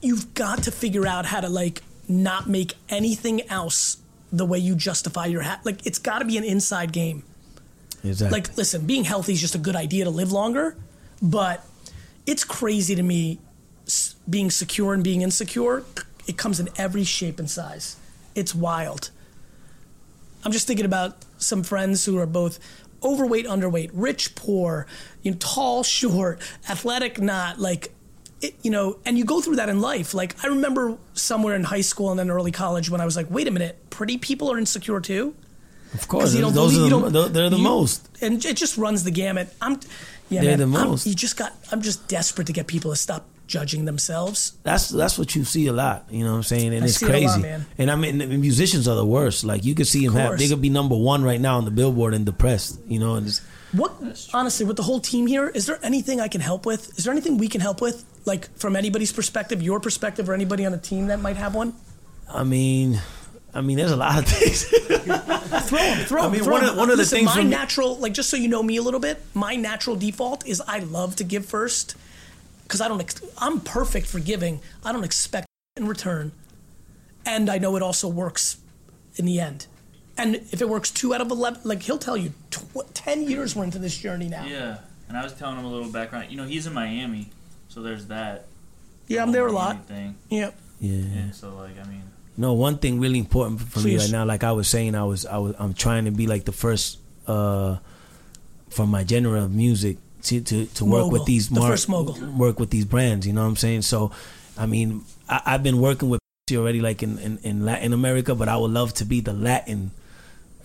you've 0.01 0.33
got 0.33 0.63
to 0.63 0.71
figure 0.71 1.05
out 1.05 1.27
how 1.27 1.39
to 1.39 1.49
like 1.49 1.83
not 2.07 2.49
make 2.49 2.73
anything 2.89 3.47
else 3.47 3.97
the 4.31 4.45
way 4.45 4.57
you 4.57 4.73
justify 4.73 5.27
your 5.27 5.41
hat. 5.41 5.61
Like 5.63 5.85
it's 5.85 5.99
got 5.99 6.19
to 6.19 6.25
be 6.25 6.37
an 6.37 6.43
inside 6.43 6.91
game. 6.91 7.23
Exactly. 8.03 8.39
Like, 8.39 8.57
listen, 8.57 8.85
being 8.85 9.03
healthy 9.03 9.33
is 9.33 9.41
just 9.41 9.55
a 9.55 9.59
good 9.59 9.75
idea 9.75 10.05
to 10.05 10.09
live 10.09 10.31
longer, 10.31 10.75
but 11.21 11.65
it's 12.25 12.43
crazy 12.43 12.95
to 12.95 13.03
me 13.03 13.39
being 14.29 14.51
secure 14.51 14.93
and 14.93 15.03
being 15.03 15.21
insecure. 15.21 15.83
It 16.27 16.37
comes 16.37 16.59
in 16.59 16.69
every 16.77 17.03
shape 17.03 17.39
and 17.39 17.49
size. 17.49 17.97
It's 18.35 18.55
wild. 18.55 19.09
I'm 20.43 20.51
just 20.51 20.67
thinking 20.67 20.85
about 20.85 21.17
some 21.37 21.63
friends 21.63 22.05
who 22.05 22.17
are 22.17 22.25
both 22.25 22.59
overweight, 23.03 23.45
underweight, 23.45 23.89
rich, 23.93 24.35
poor, 24.35 24.87
you 25.21 25.31
know, 25.31 25.37
tall, 25.39 25.83
short, 25.99 26.41
athletic, 26.69 27.19
not 27.19 27.59
like. 27.59 27.93
It, 28.41 28.55
you 28.63 28.71
know, 28.71 28.97
and 29.05 29.19
you 29.19 29.23
go 29.23 29.39
through 29.39 29.57
that 29.57 29.69
in 29.69 29.81
life. 29.81 30.15
Like 30.15 30.43
I 30.43 30.47
remember 30.47 30.97
somewhere 31.13 31.55
in 31.55 31.63
high 31.63 31.81
school 31.81 32.09
and 32.09 32.17
then 32.17 32.31
early 32.31 32.51
college 32.51 32.89
when 32.89 32.99
I 32.99 33.05
was 33.05 33.15
like, 33.15 33.29
"Wait 33.29 33.47
a 33.47 33.51
minute, 33.51 33.91
pretty 33.91 34.17
people 34.17 34.51
are 34.51 34.57
insecure 34.57 34.99
too." 34.99 35.35
Of 35.93 36.07
course, 36.07 36.33
you 36.33 36.41
don't 36.41 36.53
those 36.53 36.73
believe- 36.73 36.93
are 36.93 36.95
you 36.97 37.01
the, 37.09 37.11
don't- 37.21 37.33
they're- 37.33 37.49
the 37.49 37.57
you- 37.57 37.63
most. 37.63 38.07
and 38.21 38.43
it 38.45 38.55
just 38.55 38.77
runs 38.77 39.03
the 39.03 39.11
gamut. 39.11 39.53
I'm, 39.61 39.79
yeah, 40.29 40.41
They're 40.41 40.57
man, 40.57 40.71
the 40.71 40.77
I'm- 40.79 40.89
most. 40.89 41.05
you 41.07 41.13
just 41.13 41.35
got. 41.37 41.53
I'm 41.71 41.81
just 41.81 42.07
desperate 42.07 42.47
to 42.47 42.53
get 42.53 42.67
people 42.67 42.91
to 42.91 42.97
stop 42.97 43.25
judging 43.47 43.83
themselves. 43.83 44.53
That's 44.63 44.87
that's 44.87 45.19
what 45.19 45.35
you 45.35 45.43
see 45.43 45.67
a 45.67 45.73
lot. 45.73 46.05
You 46.09 46.23
know 46.23 46.31
what 46.31 46.37
I'm 46.37 46.43
saying? 46.43 46.73
And 46.73 46.83
I 46.85 46.87
it's 46.87 46.97
see 46.97 47.05
it 47.05 47.09
crazy. 47.09 47.41
lot. 47.41 47.61
And 47.77 47.91
I 47.91 47.95
mean, 47.95 48.17
musicians 48.39 48.87
are 48.87 48.95
the 48.95 49.05
worst. 49.05 49.43
Like 49.43 49.65
you 49.65 49.75
could 49.75 49.87
see 49.87 50.05
them 50.05 50.15
have. 50.15 50.37
They 50.37 50.47
could 50.47 50.61
be 50.61 50.69
number 50.69 50.95
one 50.95 51.23
right 51.23 51.41
now 51.41 51.57
on 51.57 51.65
the 51.65 51.71
Billboard 51.71 52.13
and 52.13 52.25
depressed. 52.25 52.79
You 52.87 52.99
know, 52.99 53.15
and 53.15 53.27
What 53.73 53.91
honestly, 54.33 54.65
with 54.65 54.77
the 54.77 54.83
whole 54.83 55.01
team 55.01 55.27
here, 55.27 55.49
is 55.49 55.65
there 55.65 55.79
anything 55.83 56.21
I 56.21 56.29
can 56.29 56.39
help 56.41 56.65
with? 56.65 56.97
Is 56.97 57.03
there 57.03 57.11
anything 57.11 57.37
we 57.37 57.49
can 57.49 57.59
help 57.59 57.81
with? 57.81 58.05
Like 58.23 58.55
from 58.57 58.77
anybody's 58.77 59.11
perspective, 59.11 59.61
your 59.61 59.81
perspective, 59.81 60.29
or 60.29 60.33
anybody 60.33 60.65
on 60.65 60.71
the 60.71 60.77
team 60.77 61.07
that 61.07 61.19
might 61.19 61.35
have 61.35 61.53
one? 61.53 61.73
I 62.33 62.45
mean, 62.45 63.01
I 63.53 63.61
mean, 63.61 63.77
there's 63.77 63.91
a 63.91 63.97
lot 63.97 64.17
of 64.19 64.25
things. 64.25 64.63
Throw 65.67 65.79
'em, 65.79 66.05
throw 66.05 66.23
'em, 66.23 66.29
I 66.29 66.29
mean, 66.33 66.43
throw 66.43 66.53
one 66.53 66.63
'em. 66.63 66.69
of- 66.71 66.77
one 66.77 66.89
of 66.89 66.97
the 66.97 67.05
things 67.05 67.25
My 67.25 67.35
from- 67.35 67.49
natural, 67.49 67.97
like, 67.97 68.13
just 68.13 68.29
so 68.29 68.37
you 68.37 68.47
know 68.47 68.63
me 68.63 68.77
a 68.77 68.81
little 68.81 68.99
bit, 68.99 69.21
my 69.33 69.55
natural 69.55 69.95
default 69.95 70.45
is 70.47 70.61
I 70.67 70.79
love 70.79 71.15
to 71.17 71.23
give 71.23 71.45
first, 71.45 71.95
because 72.63 72.79
I 72.81 72.87
don't. 72.87 73.01
Ex- 73.01 73.21
I'm 73.37 73.59
perfect 73.59 74.07
for 74.07 74.19
giving. 74.19 74.61
I 74.85 74.91
don't 74.93 75.03
expect 75.03 75.47
in 75.75 75.87
return, 75.87 76.31
and 77.25 77.49
I 77.49 77.57
know 77.57 77.75
it 77.75 77.81
also 77.83 78.07
works 78.07 78.57
in 79.17 79.25
the 79.25 79.39
end. 79.39 79.67
And 80.17 80.35
if 80.51 80.61
it 80.61 80.69
works 80.69 80.89
two 80.91 81.13
out 81.13 81.19
of 81.21 81.29
eleven, 81.31 81.59
like 81.65 81.83
he'll 81.83 81.97
tell 81.97 82.15
you, 82.17 82.33
tw- 82.51 82.93
ten 82.93 83.23
years 83.27 83.55
we're 83.55 83.65
into 83.65 83.79
this 83.79 83.97
journey 83.97 84.29
now. 84.29 84.45
Yeah, 84.45 84.77
and 85.09 85.17
I 85.17 85.23
was 85.23 85.33
telling 85.33 85.57
him 85.57 85.65
a 85.65 85.69
little 85.71 85.89
background. 85.91 86.31
You 86.31 86.37
know, 86.37 86.45
he's 86.45 86.67
in 86.67 86.73
Miami, 86.73 87.29
so 87.67 87.81
there's 87.81 88.07
that. 88.07 88.45
Yeah, 89.07 89.23
I'm 89.23 89.31
there 89.33 89.45
a 89.47 89.51
lot. 89.51 89.85
Thing. 89.87 90.15
Yeah. 90.29 90.51
yeah. 90.79 90.95
Yeah, 91.25 91.31
so 91.31 91.53
like, 91.55 91.77
I 91.79 91.87
mean, 91.89 92.03
No, 92.37 92.53
one 92.53 92.77
thing 92.77 92.99
really 92.99 93.19
important 93.19 93.61
for 93.61 93.79
me 93.79 93.97
right 93.97 94.09
now, 94.11 94.25
like 94.25 94.43
I 94.43 94.51
was 94.53 94.67
saying, 94.67 94.95
I 94.95 95.03
was 95.03 95.25
I 95.25 95.37
was 95.37 95.55
I'm 95.59 95.73
trying 95.73 96.05
to 96.05 96.11
be 96.11 96.27
like 96.27 96.45
the 96.45 96.51
first 96.53 96.97
uh 97.27 97.77
from 98.69 98.89
my 98.89 99.05
genre 99.05 99.43
of 99.43 99.53
music 99.53 99.97
to 100.23 100.41
to, 100.41 100.65
to 100.65 100.85
work 100.85 101.03
Mogul. 101.05 101.11
with 101.11 101.25
these 101.25 101.49
The 101.49 101.59
mar- 101.59 101.75
work 102.37 102.59
with 102.59 102.69
these 102.69 102.85
brands. 102.85 103.27
You 103.27 103.33
know 103.33 103.41
what 103.41 103.47
I'm 103.49 103.55
saying? 103.57 103.81
So, 103.83 104.11
I 104.57 104.65
mean, 104.65 105.03
I, 105.29 105.41
I've 105.45 105.63
been 105.63 105.79
working 105.81 106.09
with 106.09 106.19
already 106.51 106.81
like 106.81 107.01
in, 107.03 107.17
in 107.19 107.37
in 107.43 107.65
Latin 107.65 107.93
America, 107.93 108.35
but 108.35 108.47
I 108.49 108.57
would 108.57 108.71
love 108.71 108.93
to 108.95 109.05
be 109.05 109.21
the 109.21 109.33
Latin 109.33 109.91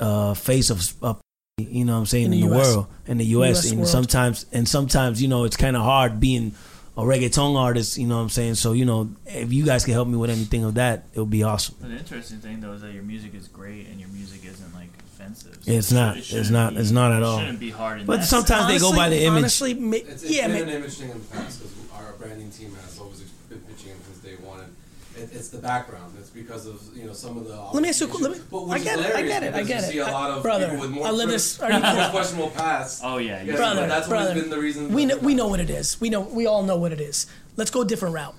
uh 0.01 0.35
face 0.35 0.71
of. 0.71 0.93
of 1.03 1.21
you 1.59 1.85
know 1.87 1.95
what 1.95 2.01
I'm 2.01 2.07
saying 2.07 2.27
In 2.27 2.33
in 2.35 2.41
the 2.43 2.49
the, 2.49 2.55
US. 2.59 2.67
world 2.75 2.87
in 3.07 3.17
the 3.19 3.25
US, 3.37 3.65
US 3.65 3.71
and 3.71 3.79
world. 3.81 3.89
sometimes 3.89 4.47
and 4.53 4.69
sometimes 4.69 5.23
you 5.23 5.29
know 5.29 5.45
it's 5.45 5.57
kind 5.57 5.75
of 5.77 5.83
hard 5.83 6.21
being 6.21 6.53
a 6.97 7.03
reggaeton 7.03 7.57
artist 7.57 7.99
you 7.99 8.07
know 8.07 8.17
what 8.17 8.23
I'm 8.23 8.29
saying 8.31 8.55
so 8.55 8.73
you 8.73 8.85
know 8.85 9.11
if 9.27 9.53
you 9.53 9.65
guys 9.67 9.85
can 9.85 9.93
help 9.95 10.09
me 10.09 10.17
with 10.17 10.31
anything 10.31 10.65
of 10.65 10.75
that 10.75 11.05
it 11.15 11.21
would 11.21 11.31
be 11.31 11.43
awesome 11.43 11.75
but 11.81 11.91
the 11.91 11.97
interesting 11.99 12.39
thing 12.39 12.61
though 12.61 12.73
is 12.73 12.81
that 12.83 12.93
your 12.93 13.03
music 13.03 13.35
is 13.35 13.49
great 13.49 13.87
and 13.89 14.01
your 14.01 14.09
music 14.11 14.45
isn't 14.45 14.75
like 14.75 14.89
offensive. 15.15 15.59
It's 15.67 15.91
not. 15.93 16.17
it 16.17 16.19
It's 16.21 16.27
shouldn't 16.29 16.51
not- 16.53 16.75
be- 16.75 16.81
it's 16.81 16.91
not 16.91 17.11
at 17.13 17.19
it 17.19 17.23
all. 17.25 17.39
Shouldn't 17.41 17.59
be 17.61 17.71
hard. 17.71 18.01
In 18.01 18.07
But 18.07 18.21
that 18.21 18.27
sometimes 18.27 18.69
they 18.69 18.79
go 18.79 18.95
by 18.95 19.09
the 19.09 19.21
image. 19.25 19.39
Honestly, 19.45 19.75
ma- 19.75 19.97
It's, 19.97 20.23
it's 20.23 20.31
yeah, 20.31 20.47
been 20.47 20.57
ma- 20.67 20.71
an 20.73 20.77
image 20.77 20.95
thing 20.99 21.11
in 21.11 21.19
the 21.19 21.25
past 21.37 21.59
because 21.61 21.73
our 21.95 22.13
branding 22.19 22.51
team 22.51 22.75
has 22.85 22.99
always 23.01 23.21
been 23.49 23.61
pitching 23.61 23.91
it 23.93 23.97
since 24.05 24.19
day 24.19 24.37
one. 24.45 24.61
And 24.61 24.73
it, 25.17 25.31
it's 25.33 25.49
the 25.49 25.59
background. 25.59 26.15
It's 26.19 26.31
because 26.31 26.67
of 26.67 26.81
you 26.95 27.05
know 27.07 27.13
some 27.13 27.37
of 27.37 27.47
the. 27.47 27.57
Let 27.73 27.83
me 27.83 27.89
ask 27.89 28.01
you 28.01 28.07
a 28.07 28.11
qu- 28.11 28.23
let 28.23 28.33
me- 28.33 28.41
But 28.51 28.59
I 28.59 28.75
which 28.75 28.85
get 28.85 28.99
it, 29.01 29.15
I 29.17 29.23
get 29.23 29.43
it, 29.43 29.55
I 29.55 29.63
get 29.63 29.83
you 29.83 29.89
it. 29.89 29.93
See 29.93 29.99
a 29.99 30.07
I- 30.07 30.11
lot 30.11 30.31
of 30.31 30.43
brother, 30.43 30.67
people 30.67 30.81
with 30.83 30.91
more 30.91 31.07
I 31.07 31.11
live 31.11 31.27
crit- 31.29 31.35
this- 31.35 31.61
are 31.61 31.71
you 31.73 31.79
more 31.81 31.91
kidding? 31.93 32.11
questionable 32.11 32.51
past. 32.51 33.01
Oh 33.05 33.19
yeah, 33.19 33.37
Yes, 33.39 33.47
you're 33.47 33.57
brother, 33.57 33.81
but 33.83 33.89
that's 33.89 34.09
brother, 34.09 34.29
always 34.31 34.43
been 34.43 34.51
the 34.51 34.59
reason. 34.59 34.93
we 34.93 35.05
know 35.07 35.17
we 35.19 35.35
know 35.35 35.49
what 35.49 35.61
it 35.61 35.71
is. 35.71 36.01
We 36.01 36.11
know 36.11 36.21
we 36.21 36.47
all 36.47 36.63
know 36.63 36.77
what 36.77 36.93
it 36.93 37.01
is. 37.01 37.27
Let's 37.57 37.71
go 37.71 37.81
a 37.83 37.85
different 37.87 38.15
route. 38.15 38.35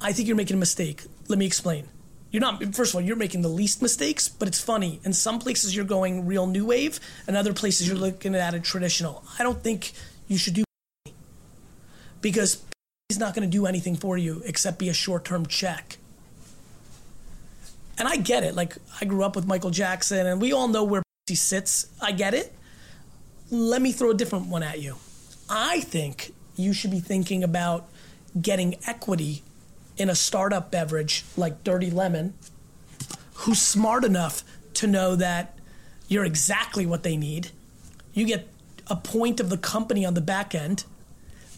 I 0.00 0.12
think 0.12 0.28
you're 0.28 0.36
making 0.36 0.56
a 0.56 0.60
mistake. 0.60 1.04
Let 1.28 1.38
me 1.38 1.46
explain. 1.46 1.88
You're 2.30 2.40
not. 2.40 2.62
First 2.74 2.92
of 2.92 2.96
all, 2.96 3.00
you're 3.00 3.16
making 3.16 3.42
the 3.42 3.48
least 3.48 3.82
mistakes, 3.82 4.28
but 4.28 4.46
it's 4.48 4.60
funny. 4.60 5.00
In 5.04 5.12
some 5.12 5.38
places, 5.40 5.74
you're 5.74 5.84
going 5.84 6.26
real 6.26 6.46
new 6.46 6.64
wave, 6.64 7.00
and 7.26 7.36
other 7.36 7.52
places, 7.52 7.88
you're 7.88 7.96
looking 7.98 8.34
at 8.36 8.54
a 8.54 8.60
traditional. 8.60 9.24
I 9.38 9.42
don't 9.42 9.62
think 9.62 9.92
you 10.28 10.38
should 10.38 10.54
do 10.54 10.64
because 12.20 12.62
he's 13.10 13.18
not 13.18 13.34
going 13.34 13.42
to 13.42 13.50
do 13.50 13.66
anything 13.66 13.96
for 13.96 14.16
you 14.16 14.40
except 14.46 14.78
be 14.78 14.88
a 14.88 14.94
short-term 14.94 15.44
check. 15.44 15.98
And 17.98 18.06
I 18.06 18.14
get 18.14 18.44
it. 18.44 18.54
Like 18.54 18.76
I 19.00 19.04
grew 19.04 19.24
up 19.24 19.34
with 19.34 19.48
Michael 19.48 19.70
Jackson, 19.70 20.28
and 20.28 20.40
we 20.40 20.52
all 20.52 20.68
know 20.68 20.84
where 20.84 21.02
he 21.26 21.34
sits. 21.34 21.88
I 22.00 22.12
get 22.12 22.34
it. 22.34 22.52
Let 23.50 23.82
me 23.82 23.90
throw 23.90 24.12
a 24.12 24.14
different 24.14 24.46
one 24.46 24.62
at 24.62 24.80
you. 24.80 24.94
I 25.48 25.80
think 25.80 26.32
you 26.54 26.72
should 26.72 26.92
be 26.92 27.00
thinking 27.00 27.42
about 27.42 27.88
getting 28.40 28.76
equity 28.86 29.42
in 29.96 30.08
a 30.08 30.14
startup 30.14 30.70
beverage 30.70 31.24
like 31.36 31.64
Dirty 31.64 31.90
Lemon, 31.90 32.34
who's 33.34 33.60
smart 33.60 34.04
enough 34.04 34.44
to 34.74 34.86
know 34.86 35.16
that 35.16 35.58
you're 36.06 36.24
exactly 36.24 36.86
what 36.86 37.02
they 37.02 37.16
need. 37.16 37.48
You 38.14 38.24
get 38.24 38.46
a 38.86 38.94
point 38.94 39.40
of 39.40 39.50
the 39.50 39.58
company 39.58 40.06
on 40.06 40.14
the 40.14 40.20
back 40.20 40.54
end. 40.54 40.84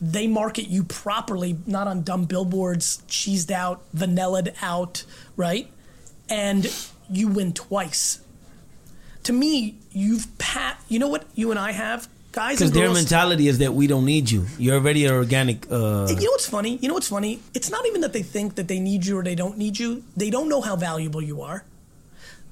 They 0.04 0.26
market 0.26 0.66
you 0.66 0.82
properly, 0.82 1.56
not 1.64 1.86
on 1.86 2.02
dumb 2.02 2.24
billboards, 2.24 3.02
cheesed 3.08 3.52
out, 3.52 3.82
vanillaed 3.94 4.52
out, 4.60 5.04
right? 5.36 5.70
And 6.28 6.66
you 7.08 7.28
win 7.28 7.52
twice. 7.52 8.20
To 9.22 9.32
me, 9.32 9.76
you've 9.92 10.26
pat. 10.38 10.80
You 10.88 10.98
know 10.98 11.06
what 11.06 11.24
you 11.36 11.52
and 11.52 11.60
I 11.60 11.70
have, 11.70 12.08
guys. 12.32 12.58
because 12.58 12.72
their 12.72 12.90
mentality 12.92 13.46
is 13.46 13.58
that 13.58 13.74
we 13.74 13.86
don't 13.86 14.04
need 14.04 14.28
you 14.28 14.46
you're 14.58 14.74
already 14.76 15.04
an 15.06 15.12
organic 15.12 15.70
uh 15.70 16.06
you 16.08 16.16
know 16.16 16.30
what's 16.32 16.48
funny? 16.48 16.78
You 16.82 16.88
know 16.88 16.94
what's 16.94 17.08
funny? 17.08 17.38
It's 17.54 17.70
not 17.70 17.86
even 17.86 18.00
that 18.00 18.12
they 18.12 18.22
think 18.24 18.56
that 18.56 18.66
they 18.66 18.80
need 18.80 19.06
you 19.06 19.18
or 19.18 19.22
they 19.22 19.36
don't 19.36 19.56
need 19.56 19.78
you. 19.78 20.02
They 20.16 20.30
don't 20.30 20.48
know 20.48 20.60
how 20.60 20.74
valuable 20.74 21.22
you 21.22 21.42
are, 21.42 21.64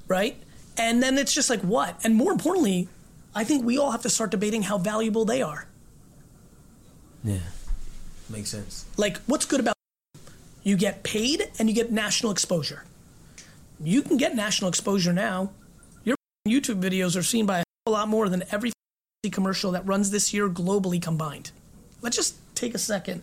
right? 0.07 0.37
And 0.79 1.03
then 1.03 1.19
it's 1.19 1.35
just 1.35 1.51
like 1.51 1.63
what? 1.63 1.99
And 2.05 2.15
more 2.15 2.31
importantly, 2.31 2.89
I 3.35 3.43
think 3.43 3.65
we 3.65 3.77
all 3.77 3.91
have 3.91 4.03
to 4.03 4.11
start 4.11 4.31
debating 4.31 4.63
how 4.63 4.79
valuable 4.79 5.25
they 5.25 5.43
are. 5.43 5.67
Yeah 7.25 7.39
makes 8.29 8.51
sense 8.51 8.87
Like, 8.97 9.19
what's 9.27 9.45
good 9.45 9.61
about 9.61 9.75
you 10.63 10.77
get 10.77 11.03
paid 11.03 11.51
and 11.59 11.69
you 11.69 11.75
get 11.75 11.91
national 11.91 12.33
exposure. 12.33 12.85
You 13.83 14.03
can 14.03 14.17
get 14.17 14.37
national 14.37 14.69
exposure 14.69 15.13
now. 15.13 15.53
Your 16.05 16.17
YouTube 16.47 16.83
videos 16.83 17.17
are 17.17 17.23
seen 17.23 17.47
by 17.47 17.63
a 17.87 17.91
lot 17.91 18.09
more 18.09 18.29
than 18.29 18.45
every 18.51 18.73
commercial 19.33 19.73
that 19.73 19.87
runs 19.87 20.11
this 20.11 20.35
year 20.35 20.49
globally 20.49 21.01
combined. 21.01 21.51
Let's 22.03 22.17
just 22.17 22.37
take 22.55 22.75
a 22.75 22.79
second. 22.79 23.23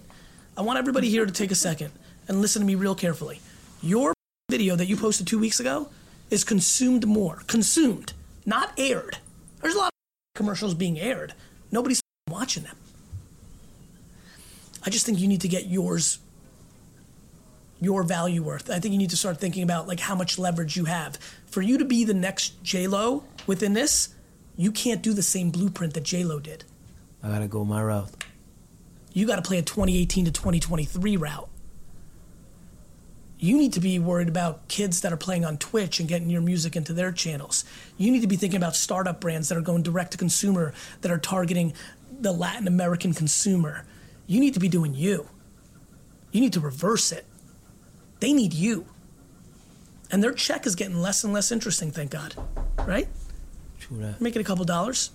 I 0.58 0.62
want 0.62 0.80
everybody 0.80 1.10
here 1.10 1.26
to 1.26 1.32
take 1.32 1.52
a 1.52 1.56
second 1.56 1.92
and 2.28 2.42
listen 2.42 2.62
to 2.62 2.66
me 2.66 2.76
real 2.76 2.96
carefully. 2.96 3.40
Your 3.82 4.14
video 4.50 4.76
that 4.76 4.88
you 4.88 4.98
posted 4.98 5.28
two 5.28 5.40
weeks 5.40 5.60
ago 5.60 5.90
is 6.32 6.44
consumed 6.44 7.06
more. 7.06 7.44
Consumed, 7.48 8.14
not 8.46 8.74
aired. 8.78 9.20
There's 9.62 9.76
a 9.76 9.80
lot 9.80 9.88
of 9.88 10.38
commercials 10.40 10.74
being 10.74 11.00
aired. 11.00 11.34
Nobody's 11.72 12.02
watching 12.30 12.64
them. 12.64 12.76
I 14.86 14.90
just 14.90 15.06
think 15.06 15.20
you 15.20 15.28
need 15.28 15.42
to 15.42 15.48
get 15.48 15.66
yours 15.66 16.20
your 17.80 18.04
value 18.04 18.42
worth. 18.42 18.70
I 18.70 18.80
think 18.80 18.94
you 18.94 18.98
need 18.98 19.12
to 19.12 19.18
start 19.18 19.40
thinking 19.40 19.64
about 19.64 19.88
like 19.88 20.00
how 20.00 20.16
much 20.16 20.40
leverage 20.40 20.76
you 20.76 20.86
have. 20.86 21.18
For 21.46 21.62
you 21.62 21.78
to 21.78 21.86
be 21.86 22.04
the 22.04 22.14
next 22.14 22.64
J 22.64 22.88
Lo 22.88 23.24
within 23.46 23.74
this, 23.74 24.16
you 24.56 24.72
can't 24.72 25.02
do 25.02 25.14
the 25.14 25.22
same 25.22 25.52
blueprint 25.52 25.94
that 25.94 26.04
J 26.04 26.24
Lo 26.24 26.40
did. 26.40 26.64
I 27.22 27.30
gotta 27.30 27.48
go 27.48 27.64
my 27.64 27.82
route. 27.84 28.12
You 29.14 29.26
got 29.26 29.38
to 29.38 29.42
play 29.42 29.58
a 29.58 29.64
2018 29.64 30.26
to 30.26 30.32
2023 30.32 31.18
route. 31.18 31.50
You 33.40 33.58
need 33.58 33.74
to 33.74 33.80
be 33.80 33.98
worried 33.98 34.30
about 34.30 34.68
kids 34.68 35.02
that 35.02 35.12
are 35.12 35.18
playing 35.18 35.44
on 35.44 35.58
Twitch 35.58 36.00
and 36.00 36.08
getting 36.08 36.30
your 36.30 36.42
music 36.42 36.76
into 36.76 36.94
their 36.94 37.12
channels. 37.12 37.66
You 37.98 38.12
need 38.12 38.22
to 38.22 38.28
be 38.28 38.36
thinking 38.36 38.58
about 38.58 38.76
startup 38.76 39.20
brands 39.20 39.50
that 39.50 39.58
are 39.58 39.62
going 39.62 39.82
direct 39.82 40.12
to 40.12 40.18
consumer 40.20 40.74
that 41.02 41.12
are 41.12 41.18
targeting 41.18 41.74
the 42.20 42.32
Latin 42.32 42.68
American 42.68 43.14
consumer. 43.14 43.86
You 44.28 44.40
need 44.40 44.54
to 44.54 44.60
be 44.60 44.70
doing 44.70 44.94
you. 44.94 45.28
You 46.32 46.42
need 46.42 46.54
to 46.54 46.60
reverse 46.60 47.12
it. 47.12 47.26
They 48.20 48.34
need 48.34 48.54
you. 48.54 48.86
And 50.12 50.24
their 50.24 50.34
check 50.34 50.66
is 50.66 50.76
getting 50.76 51.02
less 51.02 51.24
and 51.24 51.34
less 51.34 51.52
interesting, 51.52 51.92
thank 51.92 52.12
God. 52.12 52.36
Right? 52.86 53.08
True 53.80 53.98
that. 53.98 54.22
Making 54.22 54.42
a 54.42 54.46
couple 54.46 54.66
dollars. 54.66 55.12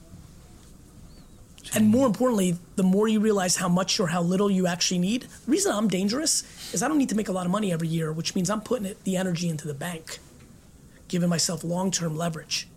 And 1.74 1.88
more 1.88 2.06
importantly, 2.06 2.58
the 2.76 2.82
more 2.82 3.08
you 3.08 3.20
realize 3.20 3.56
how 3.56 3.68
much 3.68 4.00
or 4.00 4.08
how 4.08 4.20
little 4.20 4.50
you 4.50 4.66
actually 4.66 4.98
need. 4.98 5.22
The 5.22 5.50
reason 5.50 5.72
I'm 5.72 5.88
dangerous 5.88 6.42
is 6.74 6.82
I 6.82 6.88
don't 6.88 6.98
need 6.98 7.08
to 7.10 7.14
make 7.14 7.28
a 7.28 7.32
lot 7.32 7.46
of 7.46 7.52
money 7.52 7.72
every 7.72 7.88
year, 7.88 8.12
which 8.12 8.34
means 8.34 8.50
I'm 8.50 8.60
putting 8.60 8.86
it, 8.86 9.02
the 9.04 9.16
energy 9.16 9.48
into 9.48 9.66
the 9.66 9.74
bank, 9.74 10.18
giving 11.08 11.28
myself 11.28 11.62
long 11.64 11.90
term 11.90 12.16
leverage. 12.16 12.68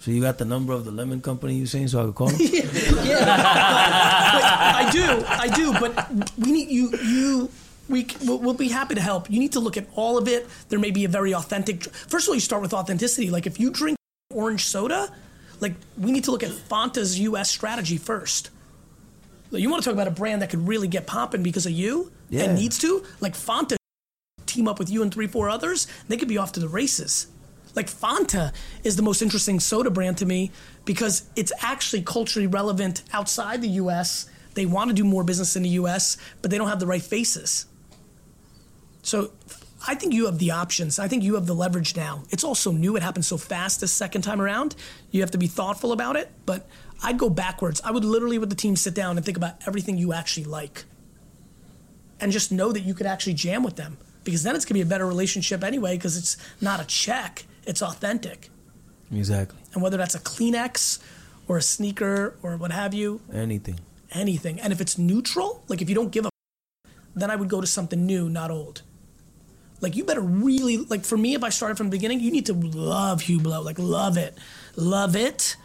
So 0.00 0.10
you 0.12 0.20
got 0.20 0.38
the 0.38 0.44
number 0.44 0.72
of 0.72 0.84
the 0.84 0.90
lemon 0.92 1.20
company 1.20 1.54
you 1.56 1.66
saying 1.66 1.88
so 1.88 2.00
I 2.00 2.04
could 2.04 2.14
call 2.14 2.28
them? 2.28 2.36
yeah, 2.40 2.62
but, 2.62 2.96
but 3.02 3.36
I 4.84 4.90
do, 4.92 5.24
I 5.26 5.48
do. 5.48 5.72
But 5.72 6.30
we 6.38 6.52
need 6.52 6.68
you. 6.70 6.90
You, 6.98 7.50
We 7.88 8.06
we'll, 8.24 8.38
we'll 8.38 8.54
be 8.54 8.68
happy 8.68 8.94
to 8.94 9.00
help. 9.00 9.30
You 9.30 9.38
need 9.40 9.52
to 9.52 9.60
look 9.60 9.76
at 9.76 9.86
all 9.94 10.16
of 10.18 10.28
it. 10.28 10.46
There 10.68 10.78
may 10.78 10.90
be 10.90 11.04
a 11.04 11.08
very 11.08 11.34
authentic. 11.34 11.84
First 11.84 12.26
of 12.26 12.30
all, 12.30 12.34
you 12.34 12.40
start 12.40 12.62
with 12.62 12.72
authenticity. 12.74 13.30
Like 13.30 13.46
if 13.46 13.58
you 13.58 13.70
drink 13.70 13.96
orange 14.32 14.64
soda, 14.66 15.12
like 15.60 15.74
we 15.96 16.12
need 16.12 16.24
to 16.24 16.30
look 16.30 16.42
at 16.44 16.50
Fanta's 16.50 17.18
U.S. 17.20 17.50
strategy 17.50 17.96
first. 17.96 18.50
Like, 19.50 19.62
You 19.62 19.70
want 19.70 19.82
to 19.82 19.88
talk 19.88 19.94
about 19.94 20.06
a 20.08 20.12
brand 20.12 20.42
that 20.42 20.50
could 20.50 20.68
really 20.68 20.86
get 20.88 21.06
popping 21.06 21.42
because 21.42 21.66
of 21.66 21.72
you 21.72 22.12
Yeah. 22.30 22.44
and 22.44 22.54
needs 22.58 22.78
to? 22.78 23.02
Like 23.20 23.34
Fanta 23.34 23.76
team 24.46 24.68
up 24.68 24.78
with 24.78 24.90
you 24.90 25.02
and 25.02 25.12
three, 25.12 25.26
four 25.26 25.48
others, 25.50 25.86
they 26.08 26.16
could 26.16 26.28
be 26.28 26.38
off 26.38 26.52
to 26.52 26.60
the 26.60 26.68
races. 26.68 27.26
Like 27.74 27.86
Fanta 27.86 28.52
is 28.84 28.96
the 28.96 29.02
most 29.02 29.22
interesting 29.22 29.60
soda 29.60 29.90
brand 29.90 30.18
to 30.18 30.26
me 30.26 30.50
because 30.84 31.28
it's 31.36 31.52
actually 31.60 32.02
culturally 32.02 32.46
relevant 32.46 33.02
outside 33.12 33.62
the 33.62 33.68
US. 33.68 34.28
They 34.54 34.66
want 34.66 34.88
to 34.90 34.94
do 34.94 35.04
more 35.04 35.24
business 35.24 35.56
in 35.56 35.62
the 35.62 35.68
US, 35.70 36.16
but 36.42 36.50
they 36.50 36.58
don't 36.58 36.68
have 36.68 36.80
the 36.80 36.86
right 36.86 37.02
faces. 37.02 37.66
So 39.02 39.32
I 39.86 39.94
think 39.94 40.12
you 40.12 40.26
have 40.26 40.38
the 40.38 40.50
options. 40.50 40.98
I 40.98 41.08
think 41.08 41.22
you 41.22 41.34
have 41.34 41.46
the 41.46 41.54
leverage 41.54 41.96
now. 41.96 42.24
It's 42.30 42.42
all 42.42 42.54
so 42.54 42.72
new. 42.72 42.96
It 42.96 43.02
happened 43.02 43.24
so 43.24 43.36
fast 43.36 43.80
this 43.80 43.92
second 43.92 44.22
time 44.22 44.40
around. 44.40 44.74
You 45.10 45.20
have 45.20 45.30
to 45.32 45.38
be 45.38 45.46
thoughtful 45.46 45.92
about 45.92 46.16
it. 46.16 46.30
But 46.46 46.68
I'd 47.02 47.18
go 47.18 47.30
backwards. 47.30 47.80
I 47.84 47.92
would 47.92 48.04
literally, 48.04 48.38
with 48.38 48.50
the 48.50 48.56
team, 48.56 48.74
sit 48.74 48.94
down 48.94 49.16
and 49.16 49.24
think 49.24 49.36
about 49.36 49.54
everything 49.66 49.96
you 49.96 50.12
actually 50.12 50.44
like. 50.44 50.84
And 52.20 52.32
just 52.32 52.50
know 52.50 52.72
that 52.72 52.80
you 52.80 52.94
could 52.94 53.06
actually 53.06 53.34
jam 53.34 53.62
with 53.62 53.76
them. 53.76 53.98
Because 54.24 54.42
then 54.42 54.56
it's 54.56 54.64
going 54.64 54.78
to 54.78 54.84
be 54.84 54.88
a 54.88 54.90
better 54.90 55.06
relationship 55.06 55.62
anyway, 55.62 55.96
because 55.96 56.16
it's 56.16 56.36
not 56.60 56.80
a 56.80 56.84
check, 56.84 57.44
it's 57.68 57.82
authentic. 57.82 58.50
Exactly. 59.12 59.58
And 59.72 59.82
whether 59.82 59.96
that's 59.96 60.14
a 60.16 60.20
Kleenex 60.20 60.98
or 61.46 61.56
a 61.58 61.62
sneaker 61.62 62.36
or 62.42 62.56
what 62.56 62.72
have 62.72 62.92
you, 62.94 63.20
Anything. 63.32 63.78
anything. 64.10 64.58
And 64.60 64.72
if 64.72 64.80
it's 64.80 64.98
neutral, 64.98 65.62
like 65.68 65.80
if 65.80 65.88
you 65.88 65.94
don't 65.94 66.10
give 66.10 66.26
a, 66.26 66.30
then 67.14 67.30
I 67.30 67.36
would 67.36 67.48
go 67.48 67.60
to 67.60 67.66
something 67.66 68.04
new, 68.04 68.28
not 68.28 68.50
old. 68.50 68.82
Like 69.80 69.94
you 69.96 70.02
better 70.04 70.20
really 70.20 70.76
like 70.78 71.04
for 71.04 71.16
me, 71.16 71.34
if 71.34 71.44
I 71.44 71.50
started 71.50 71.76
from 71.76 71.86
the 71.86 71.96
beginning, 71.96 72.20
you 72.20 72.30
need 72.32 72.46
to 72.46 72.52
love 72.52 73.22
Hublot, 73.22 73.64
like 73.64 73.78
love 73.78 74.16
it, 74.16 74.36
love 74.76 75.14
it. 75.14 75.56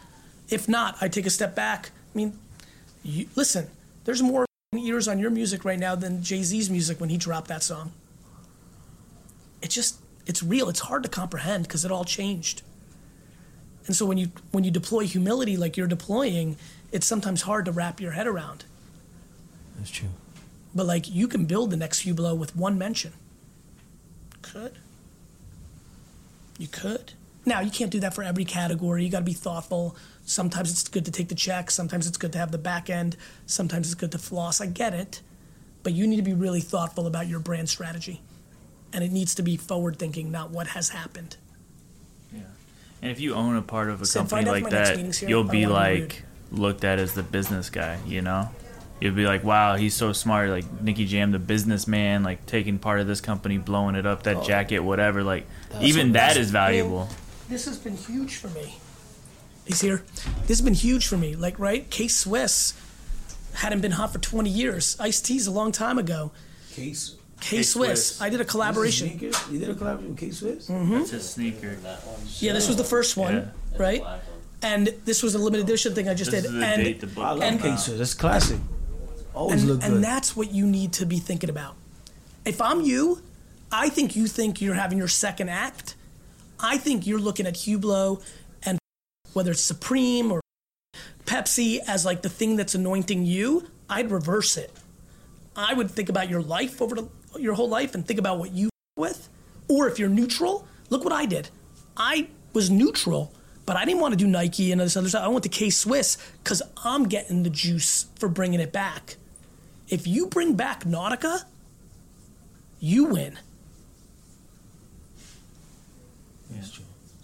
If 0.48 0.68
not, 0.68 0.96
I 1.00 1.08
take 1.08 1.26
a 1.26 1.30
step 1.30 1.54
back. 1.56 1.90
I 2.14 2.16
mean, 2.16 2.38
you, 3.02 3.26
listen, 3.34 3.66
there's 4.04 4.22
more 4.22 4.46
ears 4.76 5.08
on 5.08 5.18
your 5.18 5.30
music 5.30 5.64
right 5.64 5.78
now 5.78 5.94
than 5.96 6.22
Jay 6.22 6.42
Z's 6.42 6.70
music 6.70 7.00
when 7.00 7.08
he 7.10 7.16
dropped 7.16 7.48
that 7.48 7.62
song. 7.62 7.92
It 9.62 9.70
just, 9.70 9.96
it's 10.26 10.42
real. 10.42 10.68
It's 10.68 10.80
hard 10.80 11.02
to 11.02 11.08
comprehend 11.08 11.64
because 11.64 11.84
it 11.84 11.90
all 11.90 12.04
changed. 12.04 12.62
And 13.86 13.94
so 13.94 14.06
when 14.06 14.18
you 14.18 14.30
when 14.50 14.64
you 14.64 14.70
deploy 14.70 15.06
humility 15.06 15.56
like 15.56 15.76
you're 15.76 15.86
deploying, 15.86 16.56
it's 16.92 17.06
sometimes 17.06 17.42
hard 17.42 17.66
to 17.66 17.72
wrap 17.72 18.00
your 18.00 18.12
head 18.12 18.26
around. 18.26 18.64
That's 19.76 19.90
true. 19.90 20.08
But 20.74 20.86
like 20.86 21.10
you 21.10 21.28
can 21.28 21.44
build 21.44 21.70
the 21.70 21.76
next 21.76 22.00
few 22.00 22.14
Hublot 22.14 22.38
with 22.38 22.56
one 22.56 22.78
mention. 22.78 23.12
Could. 24.42 24.78
You 26.58 26.68
could. 26.68 27.12
Now 27.46 27.60
you 27.60 27.70
can't 27.70 27.90
do 27.90 28.00
that 28.00 28.14
for 28.14 28.22
every 28.22 28.44
category. 28.44 29.04
You 29.04 29.10
got 29.10 29.18
to 29.18 29.24
be 29.24 29.32
thoughtful. 29.32 29.96
Sometimes 30.24 30.70
it's 30.70 30.88
good 30.88 31.04
to 31.04 31.10
take 31.10 31.28
the 31.28 31.34
check. 31.34 31.70
Sometimes 31.70 32.06
it's 32.06 32.16
good 32.16 32.32
to 32.32 32.38
have 32.38 32.52
the 32.52 32.58
back 32.58 32.88
end. 32.88 33.16
Sometimes 33.46 33.88
it's 33.88 33.94
good 33.94 34.12
to 34.12 34.18
floss. 34.18 34.60
I 34.60 34.66
get 34.66 34.94
it, 34.94 35.20
but 35.82 35.92
you 35.92 36.06
need 36.06 36.16
to 36.16 36.22
be 36.22 36.32
really 36.32 36.60
thoughtful 36.60 37.06
about 37.06 37.26
your 37.26 37.40
brand 37.40 37.68
strategy, 37.68 38.22
and 38.94 39.04
it 39.04 39.12
needs 39.12 39.34
to 39.34 39.42
be 39.42 39.56
forward 39.56 39.98
thinking, 39.98 40.30
not 40.30 40.50
what 40.50 40.68
has 40.68 40.90
happened. 40.90 41.36
Yeah, 42.32 42.40
and 43.02 43.10
if 43.10 43.20
you 43.20 43.34
own 43.34 43.56
a 43.56 43.62
part 43.62 43.90
of 43.90 44.00
a 44.00 44.06
Sid, 44.06 44.20
company 44.20 44.44
like 44.50 44.64
if 44.64 44.70
my 44.72 44.78
next 44.78 44.88
that, 44.90 45.16
here. 45.16 45.28
you'll 45.28 45.44
be 45.44 45.62
don't 45.62 45.70
be 45.70 45.74
like 45.74 46.22
looked 46.52 46.84
at 46.84 46.98
as 46.98 47.14
the 47.14 47.22
business 47.22 47.68
guy, 47.68 47.98
you 48.06 48.22
know? 48.22 48.48
You'll 49.00 49.14
be 49.14 49.26
like, 49.26 49.42
wow, 49.42 49.74
he's 49.74 49.92
so 49.94 50.12
smart. 50.12 50.48
Like 50.50 50.80
Nicky 50.80 51.04
Jam, 51.04 51.32
the 51.32 51.38
businessman, 51.40 52.22
like 52.22 52.46
taking 52.46 52.78
part 52.78 53.00
of 53.00 53.06
this 53.08 53.20
company, 53.20 53.58
blowing 53.58 53.96
it 53.96 54.06
up, 54.06 54.22
that 54.22 54.44
jacket, 54.44 54.78
whatever. 54.78 55.22
Like, 55.24 55.46
even 55.80 56.12
that 56.12 56.28
that's- 56.28 56.36
is 56.38 56.50
valuable. 56.50 57.08
This 57.48 57.66
has 57.66 57.76
been 57.76 57.96
huge 57.96 58.36
for 58.36 58.48
me. 58.48 58.76
He's 59.66 59.80
here. 59.80 60.04
This 60.42 60.58
has 60.58 60.62
been 60.62 60.74
huge 60.74 61.06
for 61.06 61.16
me. 61.16 61.34
Like, 61.36 61.58
right? 61.58 61.90
K 61.90 62.08
Swiss 62.08 62.72
hadn't 63.54 63.80
been 63.80 63.92
hot 63.92 64.12
for 64.12 64.18
20 64.18 64.48
years. 64.48 64.96
Ice 65.00 65.20
T's 65.20 65.46
a 65.46 65.50
long 65.50 65.72
time 65.72 65.98
ago. 65.98 66.32
Case. 66.72 67.16
K 67.40 67.62
Swiss. 67.62 68.08
Swiss. 68.08 68.20
I 68.22 68.28
did 68.30 68.40
a 68.40 68.44
collaboration. 68.44 69.08
Sneakers? 69.10 69.36
You 69.50 69.58
did 69.58 69.68
a 69.70 69.74
collaboration 69.74 70.10
with 70.10 70.18
K 70.18 70.30
Swiss? 70.30 70.68
Mm-hmm. 70.68 70.92
That's 70.98 71.12
a 71.12 71.20
sneaker. 71.20 71.76
Yeah, 72.38 72.52
this 72.52 72.68
was 72.68 72.76
the 72.76 72.84
first 72.84 73.16
one, 73.16 73.34
Yeah. 73.34 73.78
right? 73.78 74.02
And 74.62 74.88
this 75.04 75.22
was 75.22 75.34
a 75.34 75.38
limited 75.38 75.64
edition 75.64 75.94
thing 75.94 76.08
I 76.08 76.14
just 76.14 76.30
This 76.30 76.42
did. 76.44 76.48
is 76.48 76.58
the 76.58 76.64
and 76.66 76.82
date 76.82 77.00
the 77.00 77.06
book 77.06 77.24
I 77.24 77.32
love 77.32 77.60
K 77.60 77.76
Swiss. 77.76 77.98
That's 77.98 78.14
classic. 78.14 78.58
Always 79.34 79.60
and, 79.62 79.70
look 79.70 79.80
good. 79.80 79.92
and 79.92 80.04
that's 80.04 80.34
what 80.36 80.52
you 80.52 80.64
need 80.66 80.92
to 80.94 81.06
be 81.06 81.18
thinking 81.18 81.50
about. 81.50 81.74
If 82.44 82.60
I'm 82.62 82.80
you, 82.82 83.20
I 83.72 83.88
think 83.88 84.14
you 84.16 84.26
think 84.26 84.60
you're 84.62 84.74
having 84.74 84.96
your 84.96 85.08
second 85.08 85.48
act. 85.50 85.96
I 86.60 86.78
think 86.78 87.06
you're 87.06 87.18
looking 87.18 87.46
at 87.46 87.54
Hublot 87.54 88.22
and 88.62 88.78
whether 89.32 89.50
it's 89.50 89.60
Supreme 89.60 90.30
or 90.32 90.40
Pepsi 91.26 91.80
as 91.86 92.04
like 92.04 92.22
the 92.22 92.28
thing 92.28 92.56
that's 92.56 92.74
anointing 92.74 93.24
you. 93.26 93.66
I'd 93.90 94.10
reverse 94.10 94.56
it. 94.56 94.70
I 95.56 95.74
would 95.74 95.90
think 95.90 96.08
about 96.08 96.28
your 96.30 96.40
life 96.42 96.80
over 96.80 96.94
the, 96.94 97.08
your 97.38 97.54
whole 97.54 97.68
life 97.68 97.94
and 97.94 98.06
think 98.06 98.18
about 98.18 98.38
what 98.38 98.52
you 98.52 98.70
with. 98.96 99.28
Or 99.68 99.88
if 99.88 99.98
you're 99.98 100.08
neutral, 100.08 100.66
look 100.90 101.04
what 101.04 101.12
I 101.12 101.26
did. 101.26 101.48
I 101.96 102.28
was 102.52 102.70
neutral, 102.70 103.32
but 103.66 103.76
I 103.76 103.84
didn't 103.84 104.00
want 104.00 104.12
to 104.12 104.18
do 104.18 104.26
Nike 104.26 104.72
and 104.72 104.80
this 104.80 104.96
other 104.96 105.08
stuff. 105.08 105.24
I 105.24 105.28
went 105.28 105.42
to 105.44 105.48
K 105.48 105.70
Swiss 105.70 106.16
because 106.42 106.62
I'm 106.84 107.04
getting 107.04 107.42
the 107.42 107.50
juice 107.50 108.06
for 108.16 108.28
bringing 108.28 108.60
it 108.60 108.72
back. 108.72 109.16
If 109.88 110.06
you 110.06 110.26
bring 110.26 110.54
back 110.54 110.84
Nautica, 110.84 111.44
you 112.80 113.04
win. 113.04 113.38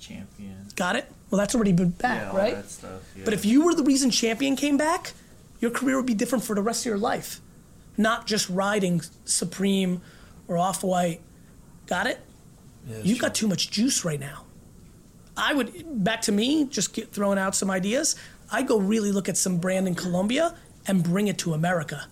Champion. 0.00 0.56
Got 0.74 0.96
it? 0.96 1.06
Well, 1.30 1.38
that's 1.38 1.54
already 1.54 1.72
been 1.72 1.90
back, 1.90 2.32
Yeah, 2.32 2.36
right? 2.38 2.68
stuff. 2.68 3.02
Yeah. 3.16 3.24
But 3.24 3.34
if 3.34 3.44
you 3.44 3.64
were 3.64 3.74
the 3.74 3.84
reason 3.84 4.10
Champion 4.10 4.56
came 4.56 4.76
back, 4.76 5.12
your 5.60 5.70
career 5.70 5.96
would 5.96 6.06
be 6.06 6.14
different 6.14 6.42
for 6.42 6.54
the 6.56 6.62
rest 6.62 6.82
of 6.82 6.86
your 6.86 6.98
life. 6.98 7.40
Not 8.00 8.26
just 8.26 8.48
riding 8.48 9.02
Supreme 9.26 10.00
or 10.48 10.56
Off 10.56 10.82
White. 10.82 11.20
Got 11.86 12.06
it? 12.06 12.18
You've 13.02 13.18
got 13.18 13.34
too 13.34 13.46
much 13.46 13.70
juice 13.70 14.06
right 14.06 14.18
now. 14.18 14.46
I 15.36 15.52
would, 15.52 16.02
back 16.02 16.22
to 16.22 16.32
me, 16.32 16.64
just 16.64 16.94
get, 16.94 17.12
throwing 17.12 17.38
out 17.38 17.54
some 17.54 17.70
ideas. 17.70 18.16
I'd 18.50 18.66
go 18.66 18.78
really 18.78 19.12
look 19.12 19.28
at 19.28 19.36
some 19.36 19.58
brand 19.58 19.86
in 19.86 19.94
Colombia 19.94 20.54
and 20.86 21.04
bring 21.04 21.28
it 21.28 21.36
to 21.38 21.52
America. 21.52 22.06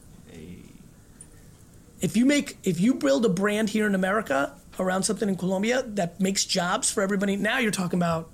If 2.02 2.18
you 2.18 2.26
make, 2.26 2.58
if 2.64 2.78
you 2.80 2.92
build 2.94 3.24
a 3.24 3.30
brand 3.30 3.70
here 3.70 3.86
in 3.86 3.94
America 3.94 4.52
around 4.78 5.04
something 5.04 5.28
in 5.28 5.36
Colombia 5.36 5.82
that 5.82 6.20
makes 6.20 6.44
jobs 6.44 6.90
for 6.90 7.02
everybody, 7.02 7.34
now 7.36 7.60
you're 7.60 7.72
talking 7.72 7.98
about, 7.98 8.28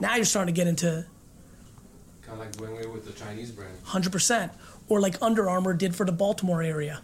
now 0.00 0.16
you're 0.16 0.24
starting 0.24 0.52
to 0.52 0.58
get 0.58 0.66
into 0.66 1.06
Kind 2.26 2.42
of 2.42 2.46
like 2.46 2.56
Wingway 2.56 2.92
with 2.92 3.06
the 3.06 3.12
Chinese 3.12 3.52
brand. 3.52 3.72
100%. 3.84 4.50
Or 4.88 5.00
like 5.00 5.20
Under 5.20 5.48
Armour 5.48 5.74
did 5.74 5.96
for 5.96 6.04
the 6.06 6.12
Baltimore 6.12 6.62
area. 6.62 7.00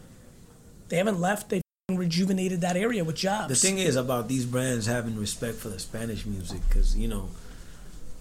They 0.88 0.97
haven't 0.99 1.21
left, 1.21 1.49
they 1.49 1.61
rejuvenated 1.90 2.61
that 2.61 2.77
area 2.77 3.03
with 3.05 3.16
jobs. 3.16 3.49
The 3.49 3.57
thing 3.68 3.79
is 3.79 3.97
about 3.97 4.29
these 4.29 4.45
brands 4.47 4.87
having 4.87 5.16
respect 5.18 5.57
for 5.59 5.68
the 5.68 5.79
Spanish 5.79 6.25
music, 6.27 6.61
because 6.68 6.97
you 6.97 7.09
know, 7.09 7.29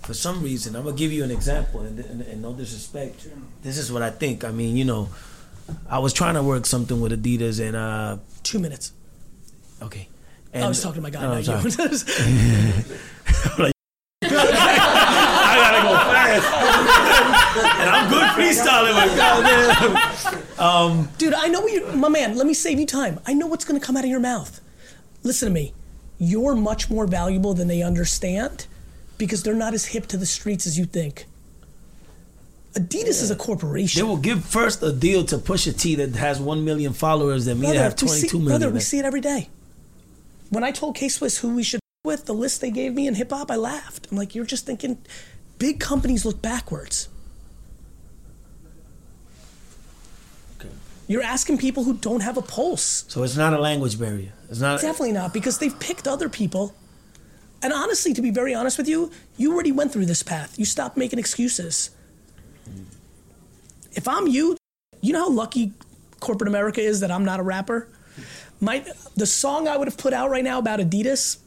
for 0.04 0.14
some 0.14 0.42
reason, 0.42 0.76
I'm 0.76 0.84
gonna 0.86 0.96
give 0.96 1.12
you 1.12 1.24
an 1.24 1.32
example, 1.32 1.82
and, 1.82 2.00
and, 2.00 2.22
and 2.22 2.42
no 2.42 2.54
disrespect, 2.54 3.28
this 3.62 3.78
is 3.78 3.92
what 3.92 4.02
I 4.02 4.10
think. 4.10 4.44
I 4.44 4.52
mean, 4.52 4.76
you 4.78 4.86
know, 4.86 5.10
I 5.90 6.00
was 6.00 6.12
trying 6.12 6.34
to 6.36 6.44
work 6.44 6.66
something 6.66 7.00
with 7.00 7.12
Adidas, 7.12 7.60
and 7.66 7.76
uh, 7.76 8.18
Two 8.44 8.60
minutes. 8.60 8.92
okay, 9.82 10.08
and 10.54 10.64
I 10.66 10.68
was 10.68 10.82
talking 10.82 10.96
to 10.96 11.02
my 11.02 11.10
guy, 11.12 11.24
Oh, 11.26 11.34
not 11.34 11.46
you. 11.46 11.54
I 14.24 15.56
gotta 15.58 15.82
go 15.88 15.94
fast, 16.12 16.50
and 17.80 17.90
Freestyling, 18.62 19.16
goddamn. 19.16 20.60
Um, 20.60 21.10
Dude, 21.18 21.34
I 21.34 21.48
know 21.48 21.62
what 21.62 21.72
you 21.72 21.88
my 21.94 22.10
man, 22.10 22.36
let 22.36 22.48
me 22.48 22.54
save 22.54 22.80
you 22.80 22.86
time. 22.86 23.20
I 23.26 23.34
know 23.34 23.48
what's 23.48 23.66
gonna 23.66 23.80
come 23.80 23.98
out 23.98 24.04
of 24.04 24.10
your 24.10 24.20
mouth. 24.20 24.62
Listen 25.24 25.48
to 25.48 25.54
me. 25.54 25.74
You're 26.18 26.56
much 26.56 26.90
more 26.90 27.08
valuable 27.08 27.54
than 27.54 27.68
they 27.68 27.82
understand 27.82 28.68
because 29.18 29.44
they're 29.44 29.56
not 29.56 29.74
as 29.74 29.86
hip 29.88 30.08
to 30.08 30.18
the 30.18 30.26
streets 30.26 30.68
as 30.68 30.78
you 30.78 30.86
think. 30.86 31.26
Adidas 32.74 33.22
is 33.22 33.32
a 33.32 33.36
corporation. 33.36 34.00
They 34.00 34.08
will 34.08 34.18
give 34.18 34.46
first 34.46 34.82
a 34.82 34.94
deal 34.94 35.26
to 35.26 35.38
Pusha 35.38 35.78
T 35.78 35.96
that 35.96 36.16
has 36.16 36.40
one 36.40 36.64
million 36.64 36.94
followers 36.94 37.46
than 37.46 37.60
me 37.60 37.68
that 37.68 37.76
have 37.76 38.02
we 38.02 38.08
see, 38.08 38.28
22 38.28 38.38
million. 38.38 38.60
brother, 38.60 38.74
we 38.74 38.80
see 38.80 39.00
it 39.00 39.06
every 39.06 39.20
day. 39.20 39.50
When 40.50 40.64
I 40.64 40.72
told 40.72 40.96
K 40.96 41.10
Swiss 41.10 41.40
who 41.40 41.56
we 41.56 41.64
should 41.64 41.82
with, 42.04 42.26
the 42.26 42.34
list 42.34 42.62
they 42.62 42.72
gave 42.72 42.94
me 42.94 43.08
in 43.08 43.16
hip 43.16 43.32
hop, 43.32 43.52
I 43.52 43.56
laughed. 43.56 44.08
I'm 44.10 44.18
like, 44.18 44.34
you're 44.36 44.46
just 44.46 44.66
thinking 44.66 44.98
big 45.60 45.80
companies 45.80 46.26
look 46.26 46.42
backwards. 46.42 47.10
You're 51.12 51.24
asking 51.24 51.58
people 51.58 51.84
who 51.84 51.96
don't 51.96 52.22
have 52.22 52.38
a 52.38 52.42
pulse. 52.42 53.04
So 53.10 53.24
it's 53.24 53.36
not 53.36 53.52
a 53.52 53.60
language 53.60 54.00
barrier. 54.00 54.32
It's 54.50 54.62
not. 54.62 54.80
Definitely 54.80 55.12
not, 55.12 55.34
because 55.34 55.58
they've 55.58 55.78
picked 55.78 56.08
other 56.08 56.30
people. 56.30 56.74
And 57.62 57.74
honestly, 57.74 58.14
to 58.14 58.22
be 58.22 58.32
very 58.32 58.56
honest 58.56 58.78
with 58.78 58.88
you, 58.88 59.12
you 59.36 59.54
already 59.54 59.74
went 59.74 59.92
through 59.92 60.06
this 60.06 60.24
path. 60.24 60.58
You 60.58 60.64
stopped 60.64 60.96
making 60.96 61.20
excuses. 61.20 61.90
If 63.92 64.08
I'm 64.08 64.28
you, 64.28 64.56
you 65.02 65.12
know 65.12 65.24
how 65.24 65.30
lucky 65.30 65.74
corporate 66.22 66.48
America 66.48 66.80
is 66.80 67.02
that 67.02 67.12
I'm 67.12 67.26
not 67.26 67.42
a 67.42 67.44
rapper? 67.44 67.90
My 68.62 68.86
the 69.18 69.26
song 69.26 69.68
I 69.68 69.76
would 69.76 69.90
have 69.90 69.98
put 69.98 70.14
out 70.14 70.30
right 70.30 70.46
now 70.46 70.60
about 70.60 70.80
Adidas. 70.80 71.40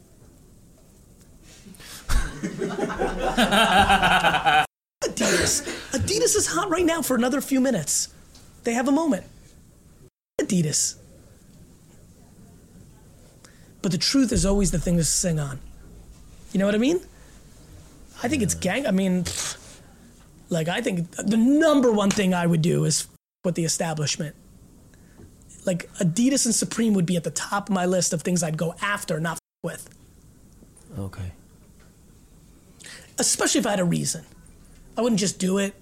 Adidas. 5.03 5.63
Adidas 5.93 6.37
is 6.37 6.49
hot 6.49 6.69
right 6.69 6.85
now 6.85 7.01
for 7.01 7.17
another 7.17 7.41
few 7.41 7.63
minutes. 7.63 8.13
They 8.65 8.75
have 8.75 8.89
a 8.89 8.93
moment. 8.93 9.25
Adidas. 10.45 10.97
But 13.83 13.93
the 13.93 13.99
truth 13.99 14.33
is 14.33 14.47
always 14.47 14.71
the 14.71 14.79
thing 14.79 14.97
to 14.97 15.05
sing 15.05 15.39
on. 15.39 15.61
You 16.53 16.59
know 16.59 16.67
what 16.67 16.75
I 16.75 16.79
mean? 16.79 17.01
I 18.23 18.29
think 18.29 18.43
it's 18.43 18.55
gang. 18.55 18.87
I 18.87 18.91
mean, 18.93 19.25
pfft, 19.25 19.59
like 20.49 20.69
I 20.69 20.81
think 20.81 21.11
the 21.13 21.37
number 21.37 21.91
one 21.93 22.11
thing 22.11 22.33
I 22.33 22.47
would 22.47 22.63
do 22.63 22.85
is 22.85 23.03
f- 23.03 23.09
with 23.45 23.55
the 23.57 23.65
establishment. 23.65 24.35
Like 25.67 25.91
Adidas 25.95 26.47
and 26.47 26.55
Supreme 26.55 26.95
would 26.95 27.07
be 27.07 27.17
at 27.17 27.25
the 27.25 27.31
top 27.31 27.69
of 27.69 27.75
my 27.75 27.87
list 27.87 28.13
of 28.13 28.23
things 28.23 28.43
I'd 28.43 28.57
go 28.57 28.75
after, 28.81 29.21
not 29.21 29.35
f- 29.35 29.39
with. 29.63 29.89
Okay. 30.99 31.33
Especially 33.19 33.59
if 33.59 33.67
I 33.67 33.71
had 33.71 33.81
a 33.81 33.85
reason. 33.85 34.25
I 34.97 35.03
wouldn't 35.03 35.21
just 35.21 35.39
do 35.39 35.59
it. 35.59 35.75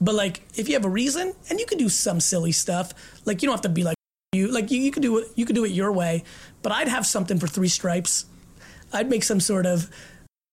But 0.00 0.14
like, 0.14 0.42
if 0.56 0.68
you 0.68 0.74
have 0.74 0.84
a 0.84 0.88
reason, 0.90 1.34
and 1.48 1.60
you 1.60 1.66
can 1.66 1.78
do 1.78 1.88
some 1.88 2.20
silly 2.20 2.52
stuff, 2.52 2.92
like 3.26 3.42
you 3.42 3.46
don't 3.46 3.54
have 3.54 3.62
to 3.62 3.68
be 3.68 3.84
like 3.84 3.96
you. 4.32 4.48
Like 4.50 4.70
you, 4.70 4.80
you 4.80 4.90
could 4.90 5.02
do 5.02 5.18
it. 5.18 5.28
You 5.34 5.44
could 5.44 5.56
do 5.56 5.64
it 5.64 5.72
your 5.72 5.92
way. 5.92 6.24
But 6.62 6.72
I'd 6.72 6.88
have 6.88 7.06
something 7.06 7.38
for 7.38 7.46
three 7.46 7.68
stripes. 7.68 8.26
I'd 8.92 9.10
make 9.10 9.24
some 9.24 9.40
sort 9.40 9.66
of. 9.66 9.90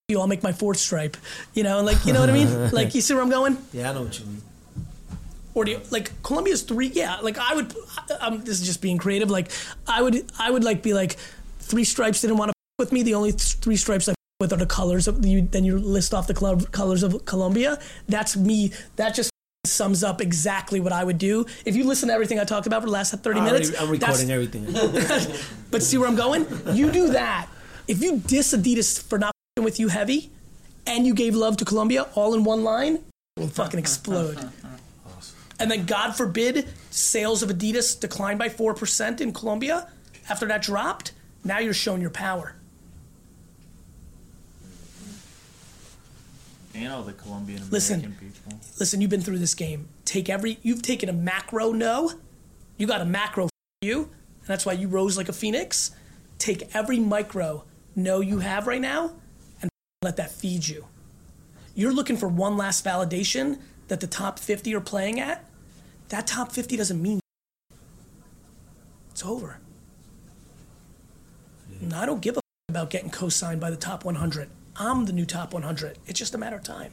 You, 0.09 0.19
I'll 0.19 0.27
make 0.27 0.43
my 0.43 0.53
fourth 0.53 0.77
stripe. 0.77 1.17
You 1.53 1.63
know, 1.63 1.81
like 1.81 2.05
you 2.05 2.13
know 2.13 2.19
what 2.19 2.29
I 2.29 2.33
mean. 2.33 2.71
Like 2.71 2.95
you 2.95 3.01
see 3.01 3.13
where 3.13 3.23
I'm 3.23 3.29
going. 3.29 3.57
Yeah, 3.73 3.91
I 3.91 3.93
know 3.93 4.03
what 4.03 4.19
you 4.19 4.25
mean. 4.25 4.41
Or 5.53 5.65
do 5.65 5.71
you, 5.71 5.81
like 5.91 6.21
Colombia's 6.23 6.61
three? 6.61 6.87
Yeah, 6.87 7.17
like 7.17 7.37
I 7.37 7.55
would. 7.55 7.73
Um, 8.19 8.43
this 8.43 8.59
is 8.61 8.65
just 8.65 8.81
being 8.81 8.97
creative. 8.97 9.29
Like 9.29 9.51
I 9.87 10.01
would, 10.01 10.25
I 10.37 10.51
would 10.51 10.63
like 10.63 10.83
be 10.83 10.93
like 10.93 11.17
three 11.59 11.83
stripes 11.83 12.21
didn't 12.21 12.37
want 12.37 12.49
to 12.49 12.53
with 12.79 12.91
me. 12.91 13.03
The 13.03 13.15
only 13.15 13.31
th- 13.31 13.53
three 13.55 13.75
stripes 13.75 14.07
I 14.07 14.15
with 14.39 14.53
are 14.53 14.57
the 14.57 14.65
colors 14.65 15.07
of 15.07 15.25
you. 15.25 15.41
Then 15.41 15.63
you 15.65 15.77
list 15.77 16.13
off 16.13 16.27
the 16.27 16.33
col- 16.33 16.59
colors 16.71 17.03
of 17.03 17.25
Columbia. 17.25 17.79
That's 18.07 18.37
me. 18.37 18.71
That 18.97 19.15
just 19.15 19.31
sums 19.67 20.03
up 20.03 20.21
exactly 20.21 20.79
what 20.79 20.93
I 20.93 21.03
would 21.03 21.17
do. 21.17 21.45
If 21.65 21.75
you 21.75 21.83
listen 21.85 22.07
to 22.09 22.13
everything 22.13 22.39
I 22.39 22.43
talked 22.43 22.67
about 22.67 22.81
for 22.81 22.87
the 22.87 22.93
last 22.93 23.13
thirty 23.13 23.39
minutes, 23.41 23.69
already- 23.71 23.83
I'm 23.85 23.91
recording 23.91 24.31
everything. 24.31 24.65
but 25.71 25.83
see 25.83 25.97
where 25.97 26.07
I'm 26.07 26.15
going? 26.15 26.45
You 26.73 26.91
do 26.91 27.09
that. 27.09 27.47
If 27.87 28.01
you 28.01 28.17
diss 28.19 28.53
Adidas 28.53 29.01
for 29.01 29.17
not 29.17 29.29
f***ing 29.57 29.63
with 29.63 29.79
you 29.79 29.87
heavy, 29.87 30.29
and 30.85 31.05
you 31.05 31.13
gave 31.13 31.35
love 31.35 31.57
to 31.57 31.65
Colombia 31.65 32.07
all 32.15 32.33
in 32.33 32.43
one 32.43 32.63
line, 32.63 32.95
it 33.35 33.39
will 33.39 33.47
fucking 33.47 33.79
explode. 33.79 34.37
And 35.59 35.71
then 35.71 35.85
God 35.85 36.11
forbid 36.15 36.67
sales 36.91 37.41
of 37.43 37.49
Adidas 37.49 37.99
declined 37.99 38.39
by 38.39 38.49
four 38.49 38.73
percent 38.73 39.21
in 39.21 39.33
Colombia 39.33 39.87
after 40.29 40.45
that 40.47 40.61
dropped. 40.61 41.13
Now 41.43 41.59
you're 41.59 41.73
showing 41.73 42.01
your 42.01 42.09
power. 42.11 42.55
And 46.77 46.93
all 46.93 47.01
the 47.01 47.13
Colombian 47.13 47.57
American 47.57 47.71
Listen. 47.71 48.17
people. 48.19 48.59
Listen, 48.79 49.01
you've 49.01 49.09
been 49.09 49.21
through 49.21 49.39
this 49.39 49.55
game. 49.55 49.87
Take 50.05 50.29
every. 50.29 50.59
You've 50.61 50.83
taken 50.83 51.09
a 51.09 51.13
macro 51.13 51.71
no. 51.71 52.11
You 52.77 52.85
got 52.85 53.01
a 53.01 53.05
macro 53.05 53.49
you, 53.81 54.03
and 54.03 54.47
that's 54.47 54.63
why 54.63 54.73
you 54.73 54.87
rose 54.87 55.17
like 55.17 55.27
a 55.27 55.33
phoenix. 55.33 55.91
Take 56.37 56.75
every 56.75 56.99
micro 56.99 57.63
no 57.95 58.21
you 58.21 58.39
have 58.39 58.67
right 58.67 58.79
now, 58.79 59.13
and 59.59 59.71
let 60.03 60.17
that 60.17 60.29
feed 60.29 60.67
you. 60.67 60.85
You're 61.73 61.93
looking 61.93 62.15
for 62.15 62.27
one 62.27 62.57
last 62.57 62.85
validation 62.85 63.59
that 63.87 63.99
the 63.99 64.07
top 64.07 64.37
50 64.37 64.75
are 64.75 64.81
playing 64.81 65.19
at. 65.19 65.45
That 66.09 66.27
top 66.27 66.51
50 66.51 66.77
doesn't 66.77 67.01
mean. 67.01 67.19
It's 69.11 69.25
over. 69.25 69.59
And 71.81 71.93
I 71.93 72.05
don't 72.05 72.21
give 72.21 72.37
a 72.37 72.41
about 72.69 72.89
getting 72.89 73.09
co-signed 73.09 73.61
by 73.61 73.69
the 73.69 73.77
top 73.77 74.03
100. 74.03 74.49
I'm 74.79 75.05
the 75.05 75.13
new 75.13 75.25
top 75.25 75.53
100. 75.53 75.97
It's 76.07 76.19
just 76.19 76.35
a 76.35 76.37
matter 76.37 76.55
of 76.55 76.63
time. 76.63 76.91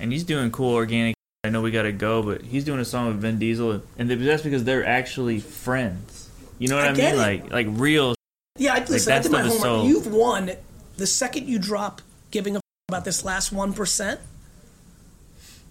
And 0.00 0.12
he's 0.12 0.24
doing 0.24 0.50
cool 0.50 0.74
organic. 0.74 1.14
I 1.44 1.48
know 1.50 1.62
we 1.62 1.70
gotta 1.70 1.92
go, 1.92 2.22
but 2.22 2.42
he's 2.42 2.64
doing 2.64 2.80
a 2.80 2.84
song 2.84 3.06
with 3.08 3.20
Vin 3.20 3.38
Diesel, 3.38 3.82
and 3.98 4.10
that's 4.10 4.42
because 4.42 4.64
they're 4.64 4.84
actually 4.84 5.38
friends. 5.40 6.28
You 6.58 6.68
know 6.68 6.76
what 6.76 6.86
I 6.86 6.88
I, 6.88 6.92
mean? 6.92 7.04
it. 7.04 7.16
Like 7.16 7.50
like 7.52 7.66
real. 7.70 8.14
Yeah, 8.58 8.74
I, 8.74 8.78
listen, 8.80 9.12
I 9.12 9.16
that 9.16 9.22
did 9.22 9.32
my 9.32 9.42
homework. 9.42 9.60
so- 9.60 9.84
You've 9.86 10.06
won. 10.12 10.50
The 10.96 11.06
second 11.06 11.46
you 11.46 11.58
drop 11.58 12.00
giving 12.30 12.54
a 12.56 12.58
f- 12.58 12.62
about 12.88 13.04
this 13.04 13.22
last 13.22 13.52
1%, 13.54 14.18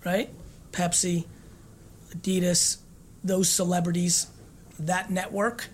right? 0.06 0.30
Pepsi, 0.72 1.26
Adidas, 2.16 2.78
those 3.24 3.50
celebrities, 3.50 4.28
that 4.78 5.10
network 5.10 5.70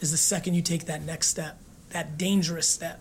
is 0.00 0.10
the 0.10 0.18
second 0.18 0.52
you 0.52 0.60
take 0.60 0.84
that 0.84 1.00
next 1.02 1.28
step, 1.28 1.58
that 1.90 2.18
dangerous 2.18 2.68
step. 2.68 3.00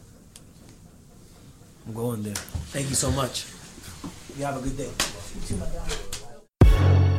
I'm 1.88 1.94
going 1.94 2.24
there. 2.24 2.36
Thank 2.36 2.90
you 2.90 2.96
so 2.96 3.12
much. 3.12 3.46
You 4.38 4.46
have 4.46 4.58
a 4.58 4.62
good 4.62 4.78
day. 4.78 4.90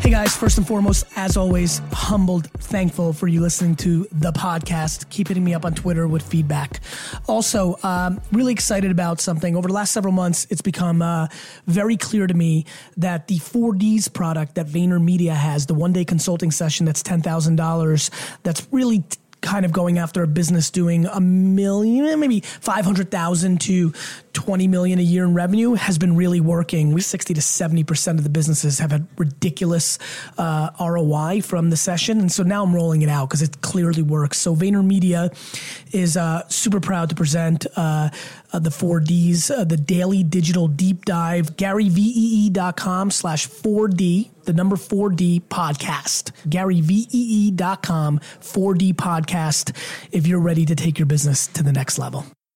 Hey 0.01 0.11
guys, 0.11 0.35
first 0.35 0.59
and 0.59 0.67
foremost, 0.67 1.05
as 1.15 1.37
always, 1.37 1.81
humbled, 1.93 2.51
thankful 2.53 3.13
for 3.13 3.29
you 3.29 3.41
listening 3.41 3.77
to 3.77 4.09
the 4.11 4.33
podcast. 4.33 5.09
Keep 5.11 5.29
hitting 5.29 5.45
me 5.45 5.55
up 5.55 5.65
on 5.65 5.75
Twitter 5.75 6.09
with 6.09 6.23
feedback. 6.23 6.81
Also, 7.29 7.77
um, 7.83 8.21
really 8.33 8.53
excited 8.53 8.91
about 8.91 9.21
something. 9.21 9.55
Over 9.55 9.69
the 9.69 9.75
last 9.75 9.93
several 9.93 10.13
months, 10.13 10.47
it's 10.51 10.63
become 10.63 11.03
uh, 11.03 11.29
very 11.67 11.97
clear 11.97 12.27
to 12.27 12.35
me 12.35 12.65
that 12.97 13.29
the 13.29 13.39
4Ds 13.39 14.13
product 14.13 14.57
that 14.57 14.67
VaynerMedia 14.67 15.35
has, 15.35 15.67
the 15.67 15.75
one 15.75 15.93
day 15.93 16.05
consulting 16.05 16.51
session 16.51 16.87
that's 16.87 17.03
$10,000, 17.05 18.39
that's 18.43 18.67
really 18.73 19.01
t- 19.01 19.20
kind 19.41 19.65
of 19.65 19.73
going 19.73 19.99
after 19.99 20.23
a 20.23 20.27
business 20.27 20.71
doing 20.71 21.07
a 21.07 21.21
million, 21.21 22.21
maybe 22.21 22.41
500,000 22.41 23.61
to 23.63 23.93
20 24.33 24.69
million 24.69 24.99
a 24.99 25.03
year 25.03 25.25
in 25.25 25.35
revenue 25.35 25.75
has 25.75 25.99
been 25.99 26.17
really 26.17 26.41
working. 26.41 26.93
We 26.93 27.01
60 27.01 27.35
to 27.35 27.41
70% 27.41 28.19
of 28.19 28.25
the 28.25 28.31
businesses 28.31 28.79
have 28.79 28.93
had 28.93 29.07
ridiculous 29.19 29.99
uh, 30.39 30.71
ROI 30.81 31.43
from 31.43 31.71
the 31.71 31.77
session. 31.77 32.21
And 32.21 32.31
so 32.31 32.43
now 32.43 32.63
I'm 32.63 32.75
rolling 32.75 33.03
it 33.03 33.09
out 33.09 33.29
because 33.29 33.43
it 33.43 33.61
clearly 33.61 34.03
works. 34.03 34.39
So 34.39 34.55
VaynerMedia 34.55 35.35
is 35.93 36.17
uh, 36.17 36.47
super 36.49 36.81
proud 36.81 37.09
to 37.09 37.15
present 37.15 37.67
uh, 37.77 38.11
uh, 38.53 38.59
the 38.59 38.71
4Ds, 38.71 39.51
uh, 39.51 39.65
the 39.65 39.77
daily 39.77 40.23
digital 40.23 40.69
deep 40.69 41.05
dive, 41.05 41.57
GaryVee.com 41.57 43.11
slash 43.11 43.49
4D, 43.49 44.31
the 44.45 44.53
number 44.53 44.77
4D 44.77 45.43
podcast. 45.43 46.33
GaryVee.com 46.49 48.19
4D 48.19 48.95
podcast 48.95 49.77
if 50.13 50.27
you're 50.27 50.41
ready 50.41 50.65
to 50.67 50.75
take 50.75 50.99
your 50.99 51.07
business 51.07 51.47
to 51.49 51.63
the 51.63 51.73
next 51.73 51.99
level. 51.99 52.27